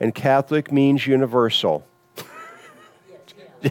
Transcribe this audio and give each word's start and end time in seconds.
and 0.00 0.14
Catholic 0.14 0.72
means 0.72 1.06
universal. 1.06 1.86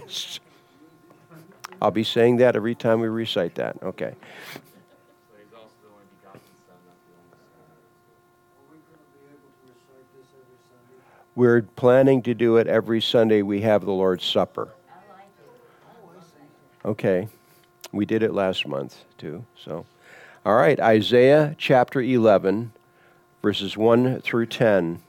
I'll 1.82 1.92
be 1.92 2.04
saying 2.04 2.38
that 2.38 2.56
every 2.56 2.76
time 2.76 3.00
we 3.00 3.08
recite 3.08 3.56
that. 3.56 3.82
Okay. 3.82 4.14
We're 11.36 11.62
planning 11.62 12.22
to 12.24 12.34
do 12.34 12.58
it 12.58 12.68
every 12.68 13.02
Sunday 13.02 13.42
we 13.42 13.62
have 13.62 13.86
the 13.86 13.94
Lord's 13.94 14.26
Supper. 14.26 14.68
Okay. 16.84 17.30
We 17.92 18.06
did 18.06 18.24
it 18.24 18.34
last 18.34 18.68
month 18.68 19.06
too. 19.18 19.46
So, 19.58 19.86
all 20.46 20.56
right, 20.56 20.80
Isaiah 20.80 21.56
chapter 21.58 22.02
11, 22.02 22.74
verses 23.42 23.78
1 23.78 24.22
through 24.22 24.48
10. 24.48 25.02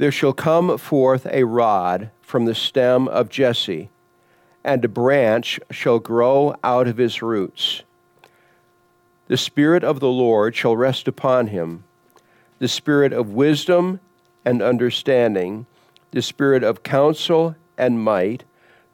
There 0.00 0.10
shall 0.10 0.32
come 0.32 0.78
forth 0.78 1.26
a 1.30 1.44
rod 1.44 2.10
from 2.22 2.46
the 2.46 2.54
stem 2.54 3.06
of 3.06 3.28
Jesse, 3.28 3.90
and 4.64 4.82
a 4.82 4.88
branch 4.88 5.60
shall 5.70 5.98
grow 5.98 6.56
out 6.64 6.88
of 6.88 6.96
his 6.96 7.20
roots. 7.20 7.82
The 9.28 9.36
Spirit 9.36 9.84
of 9.84 10.00
the 10.00 10.08
Lord 10.08 10.56
shall 10.56 10.74
rest 10.74 11.06
upon 11.06 11.48
him 11.48 11.84
the 12.60 12.66
Spirit 12.66 13.12
of 13.12 13.34
wisdom 13.34 14.00
and 14.42 14.62
understanding, 14.62 15.66
the 16.12 16.22
Spirit 16.22 16.64
of 16.64 16.82
counsel 16.82 17.54
and 17.76 18.02
might, 18.02 18.44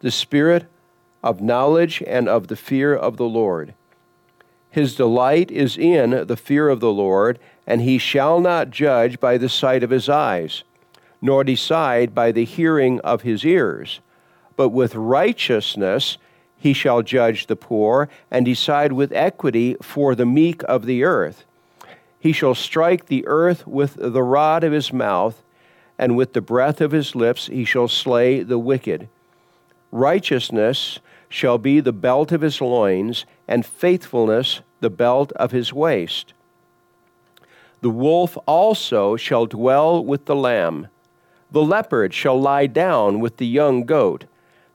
the 0.01 0.11
Spirit 0.11 0.65
of 1.23 1.41
knowledge 1.41 2.03
and 2.05 2.29
of 2.29 2.49
the 2.49 2.57
fear 2.57 2.93
of 2.93 3.17
the 3.17 3.29
Lord. 3.29 3.75
His 4.71 4.97
delight 4.97 5.53
is 5.53 5.79
in 5.79 6.27
the 6.27 6.37
fear 6.37 6.69
of 6.69 6.81
the 6.81 6.93
Lord, 6.93 7.39
and 7.65 7.81
he 7.81 7.97
shall 7.97 8.41
not 8.41 8.71
judge 8.71 9.21
by 9.21 9.39
the 9.39 9.49
sight 9.49 9.85
of 9.85 9.91
his 9.91 10.09
eyes, 10.09 10.65
nor 11.21 11.45
decide 11.45 12.15
by 12.15 12.33
the 12.33 12.45
hearing 12.45 13.01
of 13.01 13.23
his 13.23 13.45
ears. 13.45 14.01
But 14.57 14.71
with 14.71 14.95
righteousness 14.95 16.19
he 16.59 16.73
shall 16.73 17.03
judge 17.03 17.47
the 17.47 17.57
poor, 17.57 18.09
and 18.31 18.45
decide 18.45 18.93
with 18.93 19.13
equity 19.13 19.77
for 19.83 20.15
the 20.15 20.27
meek 20.27 20.63
of 20.65 20.87
the 20.87 21.05
earth. 21.05 21.45
He 22.19 22.33
shall 22.33 22.55
strike 22.55 23.07
the 23.07 23.27
earth 23.27 23.67
with 23.67 23.95
the 23.99 24.23
rod 24.23 24.65
of 24.65 24.73
his 24.73 24.93
mouth, 24.93 25.43
and 25.99 26.17
with 26.17 26.33
the 26.33 26.41
breath 26.41 26.81
of 26.81 26.93
his 26.93 27.15
lips 27.15 27.47
he 27.47 27.65
shall 27.65 27.89
slay 27.89 28.43
the 28.43 28.59
wicked. 28.59 29.09
Righteousness 29.93 30.99
shall 31.29 31.59
be 31.59 31.81
the 31.81 31.93
belt 31.93 32.33
of 32.33 32.41
his 32.41 32.61
loins, 32.61 33.27
and 33.47 33.65
faithfulness 33.65 34.61
the 34.81 34.91
belt 34.91 35.33
of 35.33 35.53
his 35.53 35.73
waist. 35.73 36.33
The 37.81 37.91
wolf 37.91 38.37
also 38.47 39.17
shall 39.17 39.47
dwell 39.47 40.05
with 40.05 40.25
the 40.25 40.35
lamb. 40.35 40.89
The 41.51 41.63
leopard 41.63 42.13
shall 42.13 42.41
lie 42.41 42.67
down 42.67 43.21
with 43.21 43.37
the 43.37 43.47
young 43.47 43.85
goat, 43.85 44.25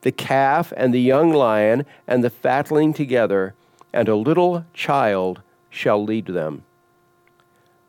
the 0.02 0.12
calf 0.12 0.74
and 0.76 0.94
the 0.94 1.02
young 1.02 1.32
lion 1.32 1.86
and 2.08 2.24
the 2.24 2.30
fatling 2.30 2.94
together, 2.94 3.54
and 3.94 4.08
a 4.08 4.16
little 4.16 4.66
child 4.74 5.42
shall 5.70 6.04
lead 6.04 6.28
them. 6.28 6.64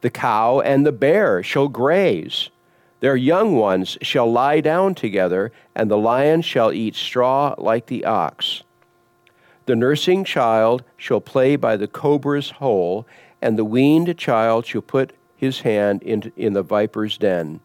The 0.00 0.10
cow 0.10 0.60
and 0.60 0.84
the 0.84 0.92
bear 0.92 1.42
shall 1.42 1.68
graze. 1.68 2.50
Their 3.00 3.16
young 3.16 3.56
ones 3.56 3.98
shall 4.02 4.30
lie 4.30 4.60
down 4.60 4.94
together, 4.94 5.52
and 5.74 5.90
the 5.90 5.98
lion 5.98 6.42
shall 6.42 6.72
eat 6.72 6.94
straw 6.94 7.54
like 7.58 7.86
the 7.86 8.04
ox. 8.04 8.62
The 9.66 9.76
nursing 9.76 10.24
child 10.24 10.82
shall 10.96 11.20
play 11.20 11.54
by 11.56 11.76
the 11.76 11.88
cobra's 11.88 12.50
hole, 12.50 13.06
and 13.40 13.56
the 13.56 13.64
weaned 13.64 14.16
child 14.18 14.66
shall 14.66 14.82
put 14.82 15.14
his 15.36 15.60
hand 15.60 16.02
in, 16.02 16.32
in 16.36 16.52
the 16.52 16.62
viper's 16.62 17.16
den. 17.16 17.60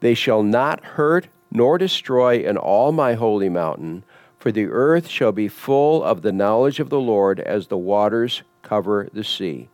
They 0.00 0.14
shall 0.14 0.42
not 0.42 0.84
hurt 0.84 1.28
nor 1.50 1.78
destroy 1.78 2.38
in 2.38 2.56
all 2.56 2.92
my 2.92 3.14
holy 3.14 3.48
mountain, 3.48 4.04
for 4.38 4.50
the 4.50 4.66
earth 4.66 5.08
shall 5.08 5.32
be 5.32 5.48
full 5.48 6.02
of 6.02 6.22
the 6.22 6.32
knowledge 6.32 6.80
of 6.80 6.88
the 6.88 7.00
Lord 7.00 7.40
as 7.40 7.66
the 7.66 7.78
waters 7.78 8.42
cover 8.62 9.08
the 9.12 9.24
sea. 9.24 9.68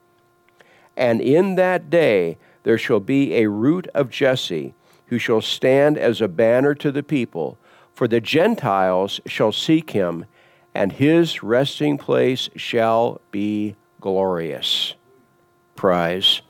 And 0.97 1.21
in 1.21 1.55
that 1.56 1.91
day 1.91 2.39
there 2.62 2.78
shall 2.78 3.01
be 3.01 3.34
a 3.34 3.49
root 3.49 3.87
of 3.95 4.11
Jesse, 4.11 4.75
who 5.06 5.19
shall 5.19 5.41
stand 5.41 5.97
as 5.97 6.21
a 6.21 6.28
banner 6.28 6.75
to 6.75 6.91
the 6.91 7.03
people. 7.03 7.59
For 7.95 8.09
the 8.09 8.21
Gentiles 8.21 9.21
shall 9.27 9.53
seek 9.53 9.91
him, 9.91 10.25
and 10.75 10.93
his 10.93 11.43
resting 11.43 11.97
place 11.97 12.51
shall 12.56 13.21
be 13.31 13.77
glorious. 14.01 14.95
Prize 15.77 16.43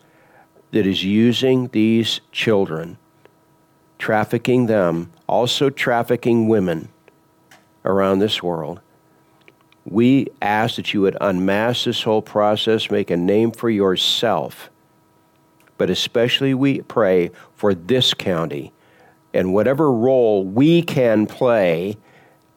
that 0.71 0.87
is 0.87 1.05
using 1.05 1.69
these 1.69 2.21
children, 2.33 2.99
trafficking 3.99 4.67
them, 4.67 5.13
also 5.27 5.71
trafficking 5.71 6.49
women 6.49 6.89
around 7.85 8.19
this 8.19 8.43
world 8.43 8.81
we 9.87 10.27
ask 10.43 10.77
that 10.77 10.93
you 10.93 11.01
would 11.03 11.17
unmask 11.21 11.85
this 11.85 12.03
whole 12.03 12.23
process, 12.23 12.91
make 12.91 13.11
a 13.11 13.17
name 13.17 13.53
for 13.53 13.71
yourself. 13.71 14.69
But 15.79 15.91
especially 15.91 16.55
we 16.55 16.81
pray 16.83 17.31
for 17.55 17.73
this 17.73 18.13
county 18.13 18.73
and 19.33 19.55
whatever 19.55 19.93
role 19.93 20.45
we 20.45 20.83
can 20.83 21.27
play 21.27 21.97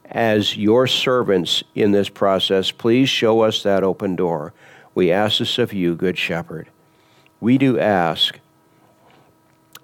as 0.06 0.56
your 0.56 0.88
servants 0.88 1.62
in 1.74 1.92
this 1.92 2.08
process, 2.08 2.72
please 2.72 3.08
show 3.08 3.42
us 3.42 3.62
that 3.62 3.84
open 3.84 4.16
door. 4.16 4.52
We 4.94 5.12
ask 5.12 5.38
this 5.38 5.58
of 5.58 5.72
you, 5.72 5.94
Good 5.94 6.18
Shepherd. 6.18 6.68
We 7.38 7.58
do 7.58 7.78
ask 7.78 8.40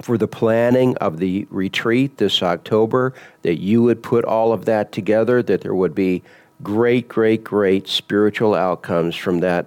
for 0.03 0.19
the 0.19 0.29
planning 0.29 0.97
of 0.99 1.19
the 1.19 1.47
retreat 1.51 2.19
this 2.19 2.43
October, 2.43 3.15
that 3.43 3.59
you 3.59 3.83
would 3.83 4.03
put 4.03 4.25
all 4.25 4.53
of 4.53 4.65
that 4.67 4.93
together, 4.93 5.43
that 5.43 5.63
there 5.63 5.75
would 5.75 5.95
be 5.95 6.23
great, 6.63 7.09
great, 7.09 7.43
great 7.45 7.89
spiritual 7.89 8.55
outcomes 8.55 9.17
from 9.17 9.41
that 9.41 9.67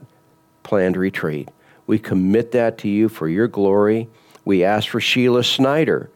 planned 0.64 0.98
retreat. 0.98 1.50
We 1.88 1.98
commit 1.98 2.52
that 2.52 2.78
to 2.80 2.88
you 2.88 3.10
for 3.10 3.28
your 3.28 3.48
glory. 3.48 4.08
We 4.46 4.64
ask 4.64 4.90
for 4.90 5.02
Sheila 5.02 5.44
Snyder. 5.44 6.10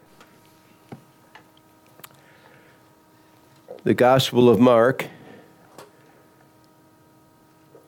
The 3.83 3.93
Gospel 3.93 4.49
of 4.49 4.59
Mark, 4.59 5.07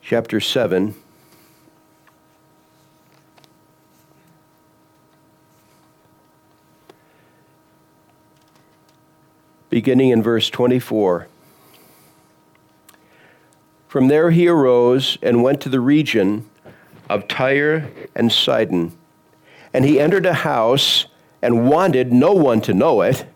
chapter 0.02 0.40
7. 0.40 0.94
Beginning 9.76 10.08
in 10.08 10.22
verse 10.22 10.48
24. 10.48 11.28
From 13.88 14.08
there 14.08 14.30
he 14.30 14.48
arose 14.48 15.18
and 15.20 15.42
went 15.42 15.60
to 15.60 15.68
the 15.68 15.80
region 15.80 16.48
of 17.10 17.28
Tyre 17.28 17.90
and 18.14 18.32
Sidon. 18.32 18.96
And 19.74 19.84
he 19.84 20.00
entered 20.00 20.24
a 20.24 20.32
house 20.32 21.04
and 21.42 21.68
wanted 21.68 22.10
no 22.10 22.32
one 22.32 22.62
to 22.62 22.72
know 22.72 23.02
it, 23.02 23.26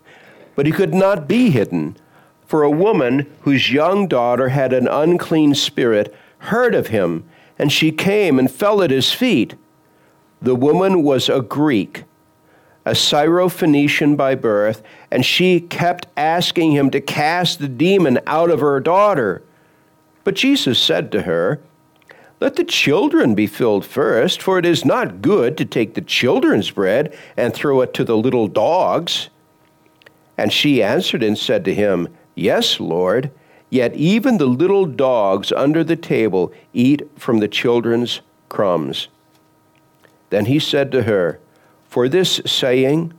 but 0.55 0.65
he 0.65 0.71
could 0.71 0.95
not 0.95 1.27
be 1.27 1.51
hidden. 1.51 1.95
For 2.47 2.63
a 2.63 2.71
woman 2.71 3.31
whose 3.41 3.71
young 3.71 4.07
daughter 4.07 4.49
had 4.49 4.73
an 4.73 4.87
unclean 4.87 5.53
spirit 5.53 6.11
heard 6.39 6.73
of 6.73 6.87
him, 6.87 7.23
and 7.59 7.71
she 7.71 7.91
came 7.91 8.39
and 8.39 8.49
fell 8.49 8.81
at 8.81 8.89
his 8.89 9.13
feet. 9.13 9.53
The 10.41 10.55
woman 10.55 11.03
was 11.03 11.29
a 11.29 11.41
Greek, 11.41 12.05
a 12.85 12.91
Syrophoenician 12.91 14.17
by 14.17 14.35
birth, 14.35 14.81
and 15.11 15.25
she 15.25 15.59
kept 15.59 16.07
asking 16.17 16.71
him 16.71 16.89
to 16.91 17.01
cast 17.01 17.59
the 17.59 17.67
demon 17.67 18.19
out 18.25 18.49
of 18.49 18.59
her 18.59 18.79
daughter. 18.79 19.43
But 20.23 20.35
Jesus 20.35 20.79
said 20.79 21.11
to 21.11 21.23
her, 21.23 21.59
Let 22.39 22.55
the 22.55 22.63
children 22.63 23.35
be 23.35 23.47
filled 23.47 23.85
first, 23.85 24.41
for 24.41 24.57
it 24.57 24.65
is 24.65 24.83
not 24.83 25.21
good 25.21 25.57
to 25.57 25.65
take 25.65 25.93
the 25.93 26.01
children's 26.01 26.71
bread 26.71 27.15
and 27.37 27.53
throw 27.53 27.81
it 27.81 27.93
to 27.95 28.03
the 28.03 28.17
little 28.17 28.47
dogs. 28.47 29.29
And 30.37 30.51
she 30.51 30.81
answered 30.81 31.21
and 31.21 31.37
said 31.37 31.63
to 31.65 31.75
him, 31.75 32.07
Yes, 32.33 32.79
Lord, 32.79 33.29
yet 33.69 33.93
even 33.95 34.37
the 34.37 34.47
little 34.47 34.85
dogs 34.85 35.51
under 35.51 35.83
the 35.83 35.95
table 35.95 36.51
eat 36.73 37.07
from 37.17 37.39
the 37.39 37.47
children's 37.47 38.21
crumbs. 38.49 39.07
Then 40.31 40.45
he 40.45 40.59
said 40.59 40.91
to 40.93 41.03
her, 41.03 41.39
For 41.91 42.07
this 42.07 42.39
saying, 42.45 43.11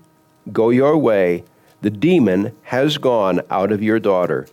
Go 0.50 0.70
your 0.70 0.96
way, 0.96 1.44
the 1.82 1.90
demon 1.90 2.56
has 2.62 2.96
gone 2.96 3.42
out 3.50 3.70
of 3.70 3.82
your 3.82 4.00
daughter. 4.00 4.48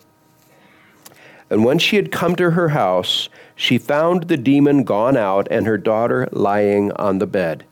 And 1.50 1.64
when 1.64 1.80
she 1.80 1.96
had 1.96 2.12
come 2.12 2.36
to 2.36 2.52
her 2.52 2.70
house, 2.70 3.30
she 3.56 3.78
found 3.78 4.24
the 4.24 4.36
demon 4.36 4.84
gone 4.84 5.16
out 5.16 5.48
and 5.50 5.66
her 5.66 5.78
daughter 5.78 6.28
lying 6.34 6.92
on 6.98 7.20
the 7.20 7.26
bed. 7.26 7.64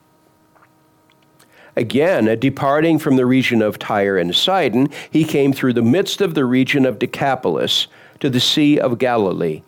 Again, 1.76 2.40
departing 2.40 2.98
from 2.98 3.18
the 3.18 3.26
region 3.26 3.62
of 3.62 3.78
Tyre 3.78 4.18
and 4.18 4.34
Sidon, 4.34 4.88
he 5.12 5.26
came 5.26 5.52
through 5.52 5.74
the 5.74 5.82
midst 5.82 6.22
of 6.22 6.34
the 6.34 6.46
region 6.46 6.86
of 6.86 6.98
Decapolis 6.98 7.88
to 8.22 8.30
the 8.30 8.40
Sea 8.40 8.80
of 8.80 9.00
Galilee. 9.00 9.64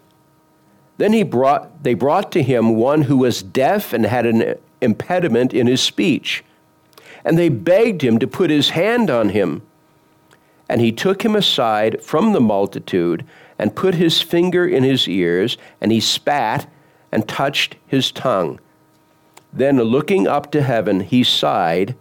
Then 0.96 1.12
he 1.12 1.24
brought, 1.24 1.84
they 1.84 1.94
brought 1.94 2.32
to 2.32 2.42
him 2.42 2.78
one 2.78 3.02
who 3.02 3.18
was 3.18 3.44
deaf 3.44 3.92
and 3.92 4.06
had 4.06 4.26
an 4.26 4.56
impediment 4.80 5.54
in 5.54 5.68
his 5.68 5.82
speech. 5.82 6.42
And 7.24 7.38
they 7.38 7.50
begged 7.50 8.04
him 8.04 8.20
to 8.20 8.28
put 8.28 8.50
his 8.50 8.72
hand 8.72 9.10
on 9.10 9.30
him. 9.30 9.62
And 10.68 10.82
he 10.82 10.92
took 10.92 11.24
him 11.24 11.36
aside 11.36 12.04
from 12.04 12.34
the 12.34 12.42
multitude 12.42 13.26
and 13.58 13.76
put 13.76 13.96
his 13.96 14.22
finger 14.22 14.68
in 14.68 14.84
his 14.84 15.08
ears, 15.08 15.58
and 15.82 15.92
he 15.92 16.00
spat 16.00 16.70
and 17.12 17.28
touched 17.28 17.76
his 17.88 18.12
tongue. 18.12 18.60
Then, 19.52 19.78
looking 19.82 20.28
up 20.28 20.52
to 20.52 20.62
heaven, 20.62 21.02
he 21.02 21.24
sighed 21.24 21.96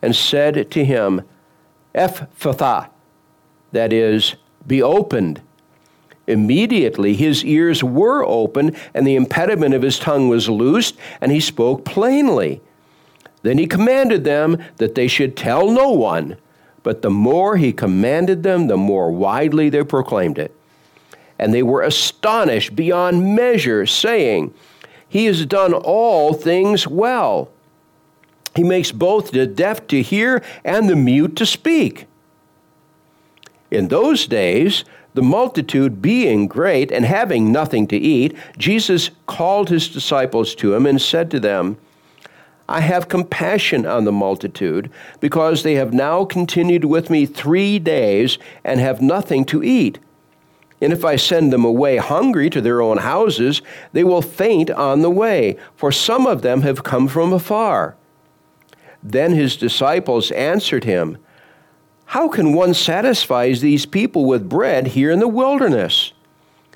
and 0.00 0.14
said 0.14 0.70
to 0.70 0.84
him, 0.84 1.22
Ephphatha, 1.94 2.88
that 3.72 3.92
is, 3.92 4.36
be 4.66 4.82
opened. 4.82 5.42
Immediately 6.26 7.14
his 7.14 7.44
ears 7.44 7.82
were 7.84 8.24
opened, 8.24 8.76
and 8.94 9.06
the 9.06 9.16
impediment 9.16 9.74
of 9.74 9.82
his 9.82 9.98
tongue 9.98 10.28
was 10.28 10.48
loosed, 10.48 10.96
and 11.20 11.32
he 11.32 11.40
spoke 11.40 11.84
plainly. 11.84 12.62
Then 13.44 13.58
he 13.58 13.66
commanded 13.66 14.24
them 14.24 14.56
that 14.78 14.94
they 14.94 15.06
should 15.06 15.36
tell 15.36 15.70
no 15.70 15.90
one, 15.90 16.38
but 16.82 17.02
the 17.02 17.10
more 17.10 17.58
he 17.58 17.74
commanded 17.74 18.42
them, 18.42 18.68
the 18.68 18.78
more 18.78 19.12
widely 19.12 19.68
they 19.68 19.84
proclaimed 19.84 20.38
it. 20.38 20.56
And 21.38 21.52
they 21.52 21.62
were 21.62 21.82
astonished 21.82 22.74
beyond 22.74 23.36
measure, 23.36 23.84
saying, 23.84 24.54
He 25.06 25.26
has 25.26 25.44
done 25.44 25.74
all 25.74 26.32
things 26.32 26.88
well. 26.88 27.50
He 28.56 28.64
makes 28.64 28.92
both 28.92 29.30
the 29.30 29.46
deaf 29.46 29.86
to 29.88 30.00
hear 30.00 30.42
and 30.64 30.88
the 30.88 30.96
mute 30.96 31.36
to 31.36 31.44
speak. 31.44 32.06
In 33.70 33.88
those 33.88 34.26
days, 34.26 34.84
the 35.12 35.22
multitude 35.22 36.00
being 36.00 36.46
great 36.46 36.90
and 36.90 37.04
having 37.04 37.52
nothing 37.52 37.88
to 37.88 37.96
eat, 37.96 38.34
Jesus 38.56 39.10
called 39.26 39.68
his 39.68 39.86
disciples 39.86 40.54
to 40.54 40.72
him 40.72 40.86
and 40.86 40.98
said 40.98 41.30
to 41.32 41.40
them, 41.40 41.76
I 42.68 42.80
have 42.80 43.08
compassion 43.08 43.84
on 43.84 44.04
the 44.04 44.12
multitude, 44.12 44.90
because 45.20 45.62
they 45.62 45.74
have 45.74 45.92
now 45.92 46.24
continued 46.24 46.86
with 46.86 47.10
me 47.10 47.26
three 47.26 47.78
days 47.78 48.38
and 48.64 48.80
have 48.80 49.02
nothing 49.02 49.44
to 49.46 49.62
eat. 49.62 49.98
And 50.80 50.92
if 50.92 51.04
I 51.04 51.16
send 51.16 51.52
them 51.52 51.64
away 51.64 51.98
hungry 51.98 52.50
to 52.50 52.60
their 52.60 52.82
own 52.82 52.98
houses, 52.98 53.62
they 53.92 54.04
will 54.04 54.22
faint 54.22 54.70
on 54.70 55.02
the 55.02 55.10
way, 55.10 55.56
for 55.76 55.92
some 55.92 56.26
of 56.26 56.42
them 56.42 56.62
have 56.62 56.82
come 56.84 57.06
from 57.06 57.32
afar. 57.32 57.96
Then 59.02 59.32
his 59.32 59.56
disciples 59.56 60.30
answered 60.30 60.84
him, 60.84 61.18
How 62.06 62.28
can 62.28 62.54
one 62.54 62.72
satisfy 62.72 63.52
these 63.52 63.84
people 63.84 64.24
with 64.24 64.48
bread 64.48 64.88
here 64.88 65.10
in 65.10 65.20
the 65.20 65.28
wilderness? 65.28 66.12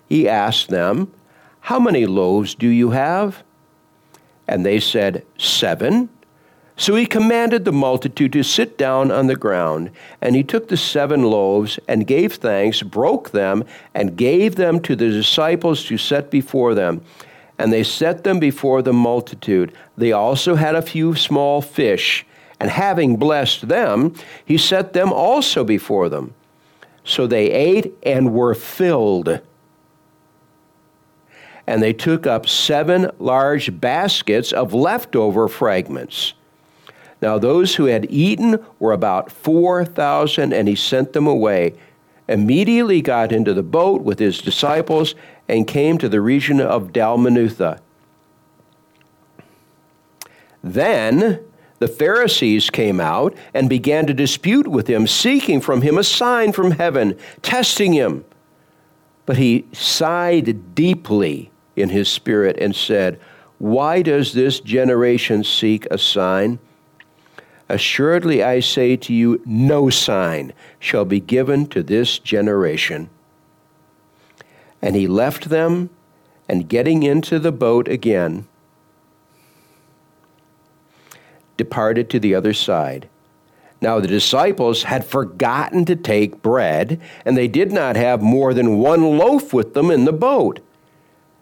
He 0.07 0.29
asked 0.29 0.69
them, 0.69 1.13
How 1.61 1.81
many 1.81 2.05
loaves 2.05 2.55
do 2.55 2.69
you 2.69 2.91
have? 2.91 3.43
And 4.49 4.65
they 4.65 4.81
said, 4.81 5.25
Seven. 5.37 6.09
So 6.79 6.95
he 6.95 7.07
commanded 7.07 7.65
the 7.65 7.73
multitude 7.73 8.33
to 8.35 8.45
sit 8.45 8.79
down 8.79 9.11
on 9.11 9.27
the 9.27 9.35
ground. 9.35 9.91
And 10.23 10.37
he 10.37 10.45
took 10.45 10.69
the 10.69 10.77
seven 10.77 11.25
loaves 11.25 11.81
and 11.89 12.07
gave 12.07 12.35
thanks, 12.35 12.83
broke 12.83 13.31
them, 13.31 13.65
and 13.95 14.17
gave 14.17 14.55
them 14.55 14.79
to 14.81 14.95
the 14.95 15.11
disciples 15.11 15.85
to 15.87 15.99
set 15.99 16.31
before 16.31 16.77
them. 16.77 17.03
And 17.59 17.73
they 17.73 17.83
set 17.83 18.23
them 18.23 18.39
before 18.39 18.81
the 18.81 18.93
multitude. 18.93 19.73
They 19.97 20.13
also 20.13 20.55
had 20.55 20.77
a 20.77 20.83
few 20.83 21.17
small 21.17 21.61
fish. 21.61 22.25
And 22.61 22.71
having 22.71 23.17
blessed 23.17 23.67
them, 23.67 24.15
he 24.45 24.57
set 24.57 24.93
them 24.93 25.13
also 25.13 25.65
before 25.65 26.09
them. 26.09 26.35
So 27.03 27.27
they 27.27 27.51
ate 27.51 27.93
and 28.05 28.33
were 28.33 28.55
filled 28.55 29.41
and 31.69 31.83
they 31.83 31.93
took 31.93 32.27
up 32.27 32.49
seven 32.49 33.11
large 33.19 33.79
baskets 33.79 34.53
of 34.53 34.73
leftover 34.73 35.49
fragments. 35.49 36.33
Now, 37.21 37.37
those 37.37 37.75
who 37.75 37.85
had 37.85 38.11
eaten 38.11 38.65
were 38.79 38.93
about 38.93 39.31
4,000, 39.31 40.55
and 40.55 40.67
he 40.67 40.75
sent 40.75 41.13
them 41.13 41.27
away. 41.27 41.75
Immediately 42.27 43.03
got 43.03 43.33
into 43.33 43.53
the 43.53 43.63
boat 43.63 44.01
with 44.01 44.19
his 44.19 44.39
disciples 44.39 45.15
and 45.47 45.67
came 45.67 45.99
to 45.99 46.09
the 46.09 46.23
region 46.23 46.59
of 46.59 46.91
Dalmanutha. 46.91 47.81
Then 50.65 51.41
the 51.81 51.89
Pharisees 51.89 52.71
came 52.71 52.99
out 52.99 53.37
and 53.53 53.69
began 53.69 54.07
to 54.07 54.15
dispute 54.15 54.69
with 54.69 54.87
him, 54.87 55.07
seeking 55.07 55.61
from 55.61 55.83
him 55.83 55.99
a 55.99 56.05
sign 56.05 56.53
from 56.53 56.71
heaven, 56.71 57.19
testing 57.43 57.93
him. 57.93 58.25
But 59.27 59.37
he 59.37 59.67
sighed 59.75 60.75
deeply 60.75 61.51
in 61.79 61.91
his 61.91 62.09
spirit 62.09 62.57
and 62.59 62.75
said, 62.75 63.19
Why 63.59 64.03
does 64.03 64.33
this 64.33 64.61
generation 64.61 65.45
seek 65.45 65.87
a 65.91 65.99
sign? 65.99 66.59
Assuredly, 67.69 68.43
I 68.43 68.61
say 68.61 68.97
to 68.97 69.13
you, 69.13 69.43
no 69.45 69.91
sign 69.91 70.55
shall 70.79 71.05
be 71.05 71.21
given 71.21 71.67
to 71.67 71.83
this 71.83 72.19
generation. 72.19 73.11
And 74.81 74.97
he 74.97 75.07
left 75.07 75.51
them, 75.51 75.91
and 76.49 76.69
getting 76.69 77.03
into 77.03 77.39
the 77.39 77.53
boat 77.53 77.89
again, 77.89 78.47
departed 81.59 82.09
to 82.11 82.21
the 82.21 82.35
other 82.35 82.55
side. 82.55 83.09
Now 83.83 84.01
the 84.01 84.09
disciples 84.09 84.85
had 84.85 85.05
forgotten 85.05 85.85
to 85.85 85.97
take 85.97 86.43
bread, 86.43 87.01
and 87.25 87.37
they 87.37 87.49
did 87.49 87.71
not 87.71 87.97
have 87.97 88.23
more 88.23 88.55
than 88.55 88.79
one 88.79 89.19
loaf 89.19 89.53
with 89.53 89.75
them 89.75 89.91
in 89.91 90.05
the 90.05 90.13
boat. 90.13 90.61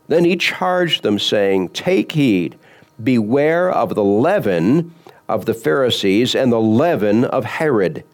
Then 0.08 0.24
he 0.24 0.36
charged 0.36 1.02
them, 1.02 1.18
saying, 1.18 1.70
Take 1.70 2.12
heed, 2.12 2.58
beware 3.02 3.70
of 3.70 3.94
the 3.94 4.04
leaven 4.04 4.94
of 5.28 5.46
the 5.46 5.54
Pharisees 5.54 6.34
and 6.34 6.52
the 6.52 6.60
leaven 6.60 7.24
of 7.24 7.44
Herod. 7.44 8.04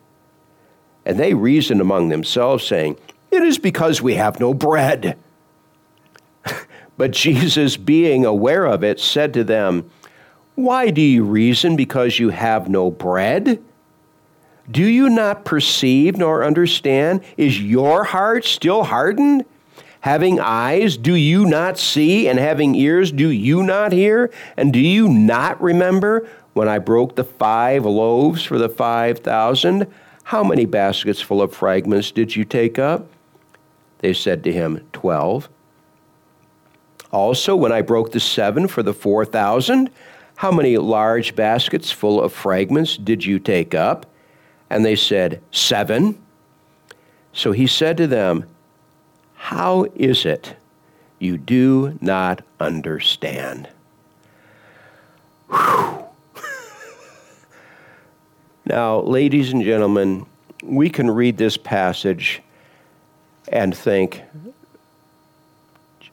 And 1.04 1.18
they 1.18 1.34
reasoned 1.34 1.80
among 1.80 2.08
themselves, 2.08 2.66
saying, 2.66 2.96
It 3.30 3.42
is 3.42 3.58
because 3.58 4.00
we 4.00 4.14
have 4.14 4.40
no 4.40 4.54
bread. 4.54 5.18
but 6.96 7.10
Jesus, 7.10 7.76
being 7.76 8.24
aware 8.24 8.64
of 8.64 8.82
it, 8.82 9.00
said 9.00 9.34
to 9.34 9.44
them, 9.44 9.90
Why 10.54 10.90
do 10.90 11.02
you 11.02 11.24
reason 11.24 11.76
because 11.76 12.18
you 12.18 12.30
have 12.30 12.68
no 12.68 12.90
bread? 12.90 13.62
Do 14.70 14.84
you 14.84 15.10
not 15.10 15.44
perceive 15.44 16.16
nor 16.16 16.44
understand? 16.44 17.22
Is 17.36 17.60
your 17.60 18.04
heart 18.04 18.44
still 18.44 18.84
hardened? 18.84 19.44
Having 20.02 20.40
eyes, 20.40 20.96
do 20.96 21.14
you 21.14 21.46
not 21.46 21.78
see? 21.78 22.28
And 22.28 22.38
having 22.38 22.75
ears, 22.75 23.12
do 23.12 23.28
you 23.28 23.62
not 23.62 23.93
hear? 23.93 24.32
And 24.56 24.72
do 24.72 24.81
you 24.81 25.08
not 25.08 25.62
remember 25.62 26.28
when 26.54 26.69
I 26.69 26.78
broke 26.78 27.14
the 27.14 27.25
five 27.25 27.87
loaves 27.87 28.43
for 28.43 28.58
the 28.58 28.69
five 28.69 29.20
thousand? 29.20 29.87
How 30.25 30.43
many 30.43 30.64
baskets 30.64 31.21
full 31.21 31.40
of 31.40 31.54
fragments 31.54 32.11
did 32.11 32.35
you 32.35 32.44
take 32.44 32.80
up? 32.80 33.06
They 34.00 34.12
said 34.12 34.42
to 34.42 34.52
him, 34.52 34.85
Twelve. 34.92 35.49
Also, 37.12 37.54
when 37.54 37.71
I 37.71 37.82
broke 37.82 38.11
the 38.11 38.21
seven 38.21 38.66
for 38.66 38.82
the 38.82 38.94
four 38.94 39.25
thousand, 39.25 39.88
how 40.35 40.50
many 40.50 40.78
large 40.78 41.37
baskets 41.37 41.92
full 41.92 42.21
of 42.21 42.32
fragments 42.32 42.97
did 42.97 43.25
you 43.25 43.38
take 43.38 43.73
up? 43.73 44.06
And 44.68 44.85
they 44.85 44.97
said, 44.97 45.40
Seven. 45.52 46.21
So 47.32 47.52
he 47.52 47.68
said 47.68 47.97
to 47.99 48.09
them, 48.09 48.47
how 49.42 49.87
is 49.96 50.25
it 50.25 50.54
you 51.18 51.37
do 51.37 51.99
not 52.00 52.42
understand? 52.61 53.68
now, 58.64 59.00
ladies 59.00 59.52
and 59.52 59.64
gentlemen, 59.64 60.26
we 60.62 60.88
can 60.88 61.11
read 61.11 61.38
this 61.38 61.56
passage 61.56 62.40
and 63.49 63.76
think, 63.76 64.22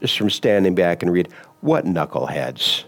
just 0.02 0.18
from 0.18 0.32
standing 0.32 0.74
back 0.74 1.04
and 1.04 1.14
read, 1.14 1.32
what 1.62 1.86
knuckleheads. 1.86 2.86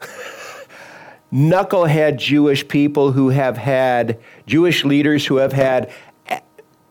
Knucklehead 1.32 2.16
Jewish 2.16 2.66
people 2.66 3.12
who 3.12 3.28
have 3.28 3.56
had, 3.56 4.18
Jewish 4.44 4.84
leaders 4.84 5.24
who 5.24 5.36
have 5.36 5.52
had 5.52 5.92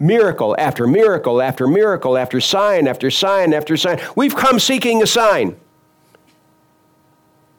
miracle 0.03 0.55
after 0.59 0.85
miracle 0.85 1.41
after 1.41 1.65
miracle 1.65 2.17
after 2.17 2.41
sign 2.41 2.87
after 2.87 3.09
sign 3.09 3.53
after 3.53 3.77
sign. 3.77 3.99
We've 4.15 4.35
come 4.35 4.59
seeking 4.59 5.01
a 5.01 5.07
sign. 5.07 5.55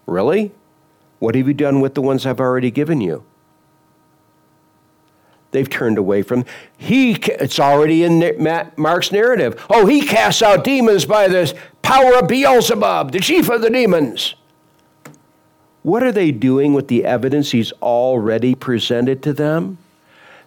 Really? 0.07 0.53
What 1.19 1.35
have 1.35 1.49
you 1.49 1.55
done 1.55 1.81
with 1.81 1.95
the 1.95 2.03
ones 2.03 2.27
I've 2.27 2.41
already 2.41 2.71
given 2.71 3.01
you? 3.01 3.25
They've 5.53 5.71
turned 5.71 5.99
away 5.99 6.23
from 6.23 6.45
he 6.77 7.13
it's 7.13 7.61
already 7.61 8.03
in 8.03 8.35
Mark's 8.77 9.13
narrative. 9.13 9.65
Oh, 9.71 9.87
he 9.87 10.03
casts 10.03 10.43
out 10.43 10.65
demons 10.65 11.05
by 11.05 11.29
the 11.29 11.57
power 11.81 12.17
of 12.17 12.29
Beelzebub, 12.29 13.13
the 13.13 13.21
chief 13.21 13.49
of 13.49 13.63
the 13.63 13.71
demons. 13.71 14.35
What 15.83 16.03
are 16.03 16.13
they 16.13 16.33
doing 16.33 16.75
with 16.75 16.89
the 16.89 17.05
evidence 17.05 17.53
he's 17.53 17.71
already 17.73 18.55
presented 18.55 19.23
to 19.23 19.33
them? 19.33 19.79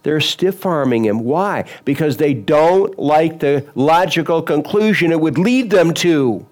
They're 0.08 0.22
stiff 0.22 0.66
arming 0.66 1.04
him. 1.04 1.20
Why? 1.20 1.66
Because 1.84 2.16
they 2.16 2.34
don't 2.34 2.98
like 2.98 3.42
the 3.42 3.68
logical 3.76 4.42
conclusion 4.42 5.12
it 5.12 5.20
would 5.20 5.38
lead 5.38 5.70
them 5.70 5.94
to. 5.96 6.48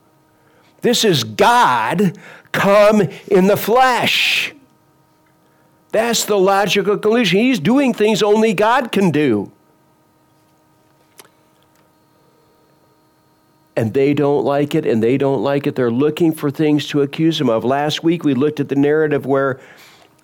This 0.81 1.05
is 1.05 1.24
God 1.24 2.17
come 2.51 3.00
in 3.29 3.47
the 3.47 3.55
flesh. 3.55 4.53
That's 5.93 6.25
the 6.25 6.38
logical 6.38 6.97
conclusion. 6.97 7.39
He's 7.39 7.62
doing 7.62 7.93
things 7.93 8.21
only 8.21 8.53
God 8.53 8.91
can 8.91 9.09
do. 9.09 9.53
and 13.77 13.93
they 13.93 14.13
don't 14.13 14.43
like 14.45 14.74
it 14.74 14.85
and 14.85 15.03
they 15.03 15.17
don't 15.17 15.41
like 15.41 15.67
it. 15.67 15.75
They're 15.75 15.91
looking 15.91 16.33
for 16.33 16.50
things 16.50 16.88
to 16.88 17.01
accuse 17.01 17.39
him 17.39 17.50
of. 17.50 17.65
Last 17.65 18.03
week 18.03 18.24
we 18.24 18.33
looked 18.33 18.59
at 18.59 18.69
the 18.69 18.75
narrative 18.75 19.25
where 19.25 19.59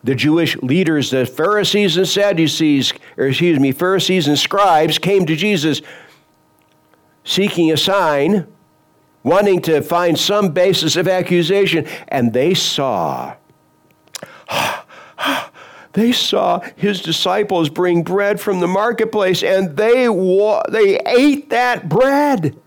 the 0.03 0.15
Jewish 0.15 0.57
leaders, 0.57 1.11
the 1.11 1.25
Pharisees 1.25 1.97
and 1.97 2.07
Sadducees, 2.07 2.93
or 3.17 3.27
excuse 3.27 3.59
me, 3.59 3.71
Pharisees 3.71 4.27
and 4.27 4.37
scribes 4.37 4.97
came 4.97 5.25
to 5.25 5.35
Jesus 5.35 5.81
seeking 7.23 7.71
a 7.71 7.77
sign, 7.77 8.47
wanting 9.23 9.61
to 9.61 9.81
find 9.81 10.17
some 10.17 10.49
basis 10.49 10.95
of 10.95 11.07
accusation, 11.07 11.87
and 12.07 12.33
they 12.33 12.53
saw. 12.53 13.35
They 15.93 16.13
saw 16.13 16.61
his 16.77 17.01
disciples 17.01 17.67
bring 17.67 18.03
bread 18.03 18.39
from 18.39 18.61
the 18.61 18.67
marketplace 18.67 19.43
and 19.43 19.75
they, 19.75 20.07
wa- 20.07 20.63
they 20.69 20.97
ate 20.99 21.49
that 21.49 21.89
bread 21.89 22.57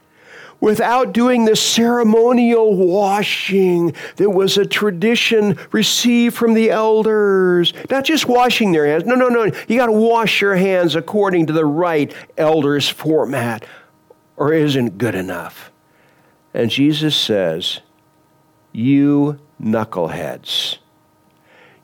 without 0.64 1.12
doing 1.12 1.44
the 1.44 1.54
ceremonial 1.54 2.74
washing 2.74 3.94
that 4.16 4.30
was 4.30 4.56
a 4.56 4.64
tradition 4.64 5.58
received 5.72 6.34
from 6.34 6.54
the 6.54 6.70
elders. 6.70 7.74
Not 7.90 8.06
just 8.06 8.26
washing 8.26 8.72
their 8.72 8.86
hands. 8.86 9.04
No, 9.04 9.14
no, 9.14 9.28
no. 9.28 9.44
You 9.68 9.76
got 9.76 9.86
to 9.86 9.92
wash 9.92 10.40
your 10.40 10.56
hands 10.56 10.96
according 10.96 11.48
to 11.48 11.52
the 11.52 11.66
right 11.66 12.10
elders 12.38 12.88
format, 12.88 13.66
or 14.38 14.54
isn't 14.54 14.96
good 14.96 15.14
enough. 15.14 15.70
And 16.54 16.70
Jesus 16.70 17.14
says, 17.14 17.80
You 18.72 19.38
knuckleheads, 19.60 20.78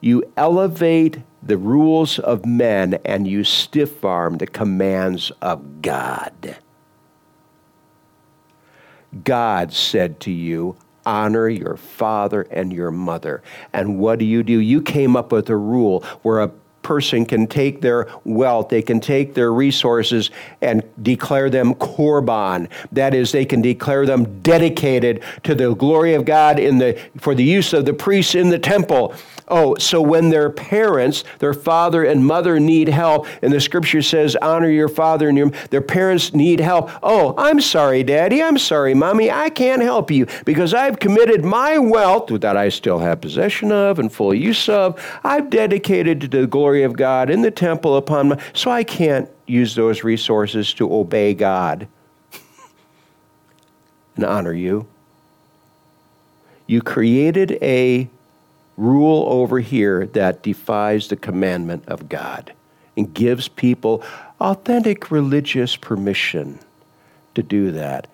you 0.01 0.25
elevate 0.39 1.19
the 1.43 1.59
rules 1.59 2.19
of 2.19 2.47
men 2.47 2.95
and 3.05 3.29
you 3.29 3.45
stiff 3.45 4.03
arm 4.03 4.39
the 4.39 4.47
commands 4.47 5.31
of 5.43 5.83
God. 5.83 6.57
God 9.25 9.73
said 9.73 10.21
to 10.21 10.31
you, 10.31 10.77
honor 11.07 11.49
your 11.49 11.77
father 11.77 12.43
and 12.51 12.73
your 12.73 12.91
mother. 12.91 13.43
And 13.73 13.99
what 13.99 14.19
do 14.19 14.25
you 14.25 14.43
do? 14.43 14.59
You 14.59 14.83
came 14.83 15.17
up 15.17 15.33
with 15.33 15.49
a 15.49 15.57
rule 15.57 16.05
where 16.23 16.41
a 16.41 16.51
person 16.83 17.27
can 17.27 17.47
take 17.47 17.81
their 17.81 18.09
wealth, 18.25 18.69
they 18.69 18.83
can 18.83 19.01
take 19.01 19.35
their 19.35 19.53
resources 19.53 20.31
and 20.63 20.83
declare 21.03 21.51
them 21.51 21.75
korban. 21.75 22.69
That 22.93 23.15
is, 23.15 23.33
they 23.33 23.45
can 23.45 23.61
declare 23.61 24.07
them 24.07 24.41
dedicated 24.41 25.23
to 25.45 25.55
the 25.55 25.75
glory 25.75 26.15
of 26.15 26.25
God 26.25 26.59
in 26.59 26.79
the, 26.79 27.01
for 27.19 27.35
the 27.35 27.45
use 27.45 27.73
of 27.73 27.85
the 27.85 27.93
priests 27.93 28.35
in 28.35 28.49
the 28.49 28.59
temple. 28.59 29.15
Oh, 29.51 29.75
so 29.77 30.01
when 30.01 30.31
their 30.31 30.49
parents, 30.49 31.25
their 31.41 31.53
father 31.53 32.05
and 32.05 32.25
mother 32.25 32.61
need 32.61 32.89
help, 32.89 33.27
and 33.43 33.53
the 33.53 33.61
scripture 33.61 34.01
says, 34.01 34.37
honor 34.37 34.71
your 34.71 34.89
father 34.89 35.29
and 35.29 35.37
your, 35.37 35.51
their 35.71 35.81
parents 35.81 36.33
need 36.33 36.61
help. 36.61 36.91
Oh, 37.03 37.35
I'm 37.37 37.61
sorry, 37.61 38.05
daddy. 38.05 38.43
I'm 38.43 38.59
sorry, 38.59 38.95
mommy. 38.95 39.31
I 39.31 39.51
can't 39.51 39.83
help 39.83 40.11
you 40.11 40.27
because 40.45 40.73
I've 40.73 41.01
committed 41.01 41.45
my 41.45 41.79
wealth 41.79 42.29
that 42.41 42.57
I 42.57 42.69
still 42.69 43.01
have 43.01 43.21
possession 43.21 43.73
of 43.73 43.99
and 43.99 44.13
full 44.13 44.33
use 44.33 44.69
of. 44.69 45.03
I've 45.25 45.51
dedicated 45.51 46.21
to 46.21 46.29
the 46.29 46.47
glory 46.47 46.85
of 46.85 46.97
God 46.97 47.29
in 47.29 47.43
the 47.43 47.51
temple 47.51 47.97
upon 47.97 48.29
my, 48.29 48.43
so 48.53 48.71
I 48.71 48.85
can't 48.85 49.29
use 49.47 49.75
those 49.75 50.05
resources 50.05 50.73
to 50.75 50.93
obey 50.93 51.35
God 51.35 51.89
and 54.17 54.25
honor 54.25 54.55
you. 54.55 54.87
You 56.67 56.81
created 56.83 57.59
a 57.61 58.09
rule 58.81 59.27
over 59.29 59.61
here 59.61 60.07
that 60.07 60.43
defies 60.43 61.09
the 61.09 61.17
commandment 61.17 61.85
of 61.87 62.09
God 62.09 62.53
and 62.97 63.13
gives 63.13 63.47
people 63.47 64.03
authentic 64.41 65.11
religious 65.11 65.77
permission 65.77 66.59
to 67.35 67.43
do 67.43 67.71
that. 67.73 68.09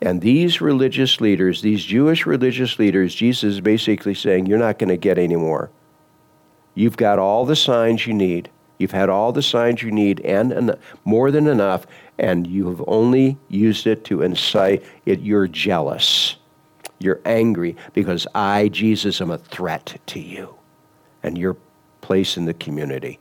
And 0.00 0.20
these 0.20 0.60
religious 0.60 1.20
leaders, 1.20 1.62
these 1.62 1.84
Jewish 1.84 2.26
religious 2.26 2.78
leaders, 2.78 3.14
Jesus 3.14 3.54
is 3.54 3.60
basically 3.60 4.14
saying, 4.14 4.46
You're 4.46 4.58
not 4.58 4.78
going 4.78 4.88
to 4.88 4.96
get 4.96 5.16
any 5.16 5.36
more. 5.36 5.70
You've 6.74 6.96
got 6.96 7.18
all 7.18 7.44
the 7.44 7.56
signs 7.56 8.06
you 8.06 8.12
need. 8.12 8.50
You've 8.78 8.92
had 8.92 9.08
all 9.08 9.32
the 9.32 9.42
signs 9.42 9.82
you 9.82 9.92
need 9.92 10.20
and, 10.20 10.52
and 10.52 10.76
more 11.04 11.30
than 11.30 11.46
enough, 11.46 11.86
and 12.18 12.46
you 12.46 12.68
have 12.68 12.82
only 12.86 13.38
used 13.48 13.86
it 13.86 14.04
to 14.06 14.22
incite 14.22 14.84
it. 15.06 15.20
You're 15.20 15.46
jealous. 15.46 16.36
You're 17.02 17.20
angry 17.24 17.76
because 17.92 18.26
I, 18.34 18.68
Jesus, 18.68 19.20
am 19.20 19.30
a 19.30 19.38
threat 19.38 20.00
to 20.06 20.20
you 20.20 20.54
and 21.22 21.36
your 21.36 21.56
place 22.00 22.36
in 22.36 22.44
the 22.44 22.54
community. 22.54 23.18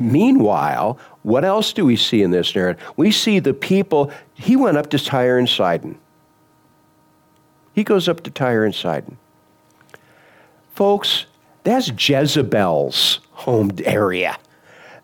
Meanwhile, 0.00 0.98
what 1.22 1.44
else 1.44 1.72
do 1.72 1.84
we 1.84 1.96
see 1.96 2.22
in 2.22 2.30
this 2.30 2.54
narrative? 2.54 2.82
We 2.96 3.12
see 3.12 3.38
the 3.38 3.54
people, 3.54 4.10
he 4.34 4.56
went 4.56 4.76
up 4.76 4.90
to 4.90 4.98
Tyre 4.98 5.38
and 5.38 5.48
Sidon. 5.48 5.98
He 7.72 7.84
goes 7.84 8.08
up 8.08 8.22
to 8.22 8.30
Tyre 8.30 8.64
and 8.64 8.74
Sidon. 8.74 9.18
Folks, 10.74 11.26
that's 11.62 11.90
Jezebel's 11.96 13.20
home 13.30 13.70
area. 13.84 14.36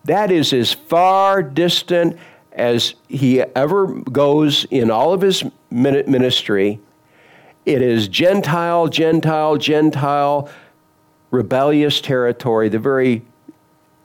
That 0.03 0.31
is 0.31 0.51
as 0.51 0.73
far 0.73 1.43
distant 1.43 2.17
as 2.51 2.95
he 3.07 3.41
ever 3.41 3.87
goes 3.87 4.65
in 4.65 4.91
all 4.91 5.13
of 5.13 5.21
his 5.21 5.43
ministry. 5.69 6.79
It 7.65 7.81
is 7.81 8.07
Gentile, 8.07 8.87
Gentile, 8.87 9.57
Gentile, 9.57 10.49
rebellious 11.29 12.01
territory, 12.01 12.69
the 12.69 12.79
very 12.79 13.21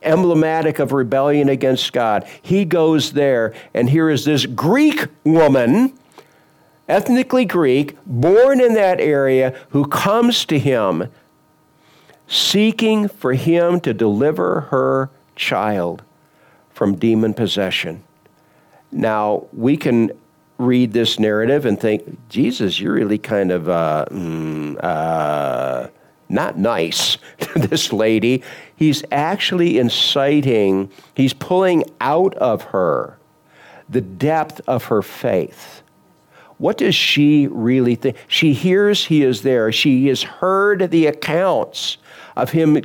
emblematic 0.03 0.79
of 0.79 0.93
rebellion 0.93 1.49
against 1.49 1.93
God. 1.93 2.29
He 2.43 2.65
goes 2.65 3.13
there, 3.13 3.55
and 3.75 3.91
here 3.91 4.11
is 4.11 4.25
this 4.25 4.47
Greek 4.47 5.07
woman, 5.25 5.99
ethnically 6.89 7.45
Greek, 7.45 7.97
born 8.07 8.61
in 8.61 8.75
that 8.75 9.01
area, 9.01 9.59
who 9.71 9.87
comes 9.87 10.45
to 10.45 10.59
him 10.59 11.09
seeking 12.29 13.09
for 13.09 13.35
him 13.35 13.81
to 13.81 13.95
deliver 13.95 14.63
her 14.63 15.11
child 15.35 16.03
from 16.71 16.97
demon 16.97 17.33
possession. 17.35 18.03
Now, 18.93 19.47
we 19.53 19.77
can 19.77 20.13
read 20.59 20.93
this 20.93 21.19
narrative 21.19 21.67
and 21.67 21.79
think, 21.79 22.29
Jesus, 22.29 22.81
you're 22.81 22.95
really 22.95 23.19
kind 23.19 23.53
of 23.53 23.69
uh, 23.69 24.07
mm, 24.11 24.83
uh, 24.83 25.89
not 26.29 26.59
nice 26.59 27.19
to 27.41 27.59
this 27.59 27.93
lady. 27.93 28.43
He's 28.75 29.05
actually 29.13 29.79
inciting, 29.79 30.91
he's 31.15 31.33
pulling 31.33 31.85
out 32.01 32.35
of 32.37 32.63
her 32.65 33.19
the 33.89 34.01
depth 34.01 34.61
of 34.67 34.87
her 34.87 35.03
faith. 35.03 35.83
What 36.59 36.79
does 36.79 36.95
she 36.95 37.47
really 37.47 37.95
think? 37.97 38.17
She 38.29 38.53
hears 38.55 39.05
he 39.05 39.23
is 39.23 39.43
there. 39.43 39.71
She 39.73 40.07
has 40.09 40.23
heard 40.23 40.91
the 40.91 41.07
accounts 41.07 41.99
of 42.35 42.51
him 42.51 42.83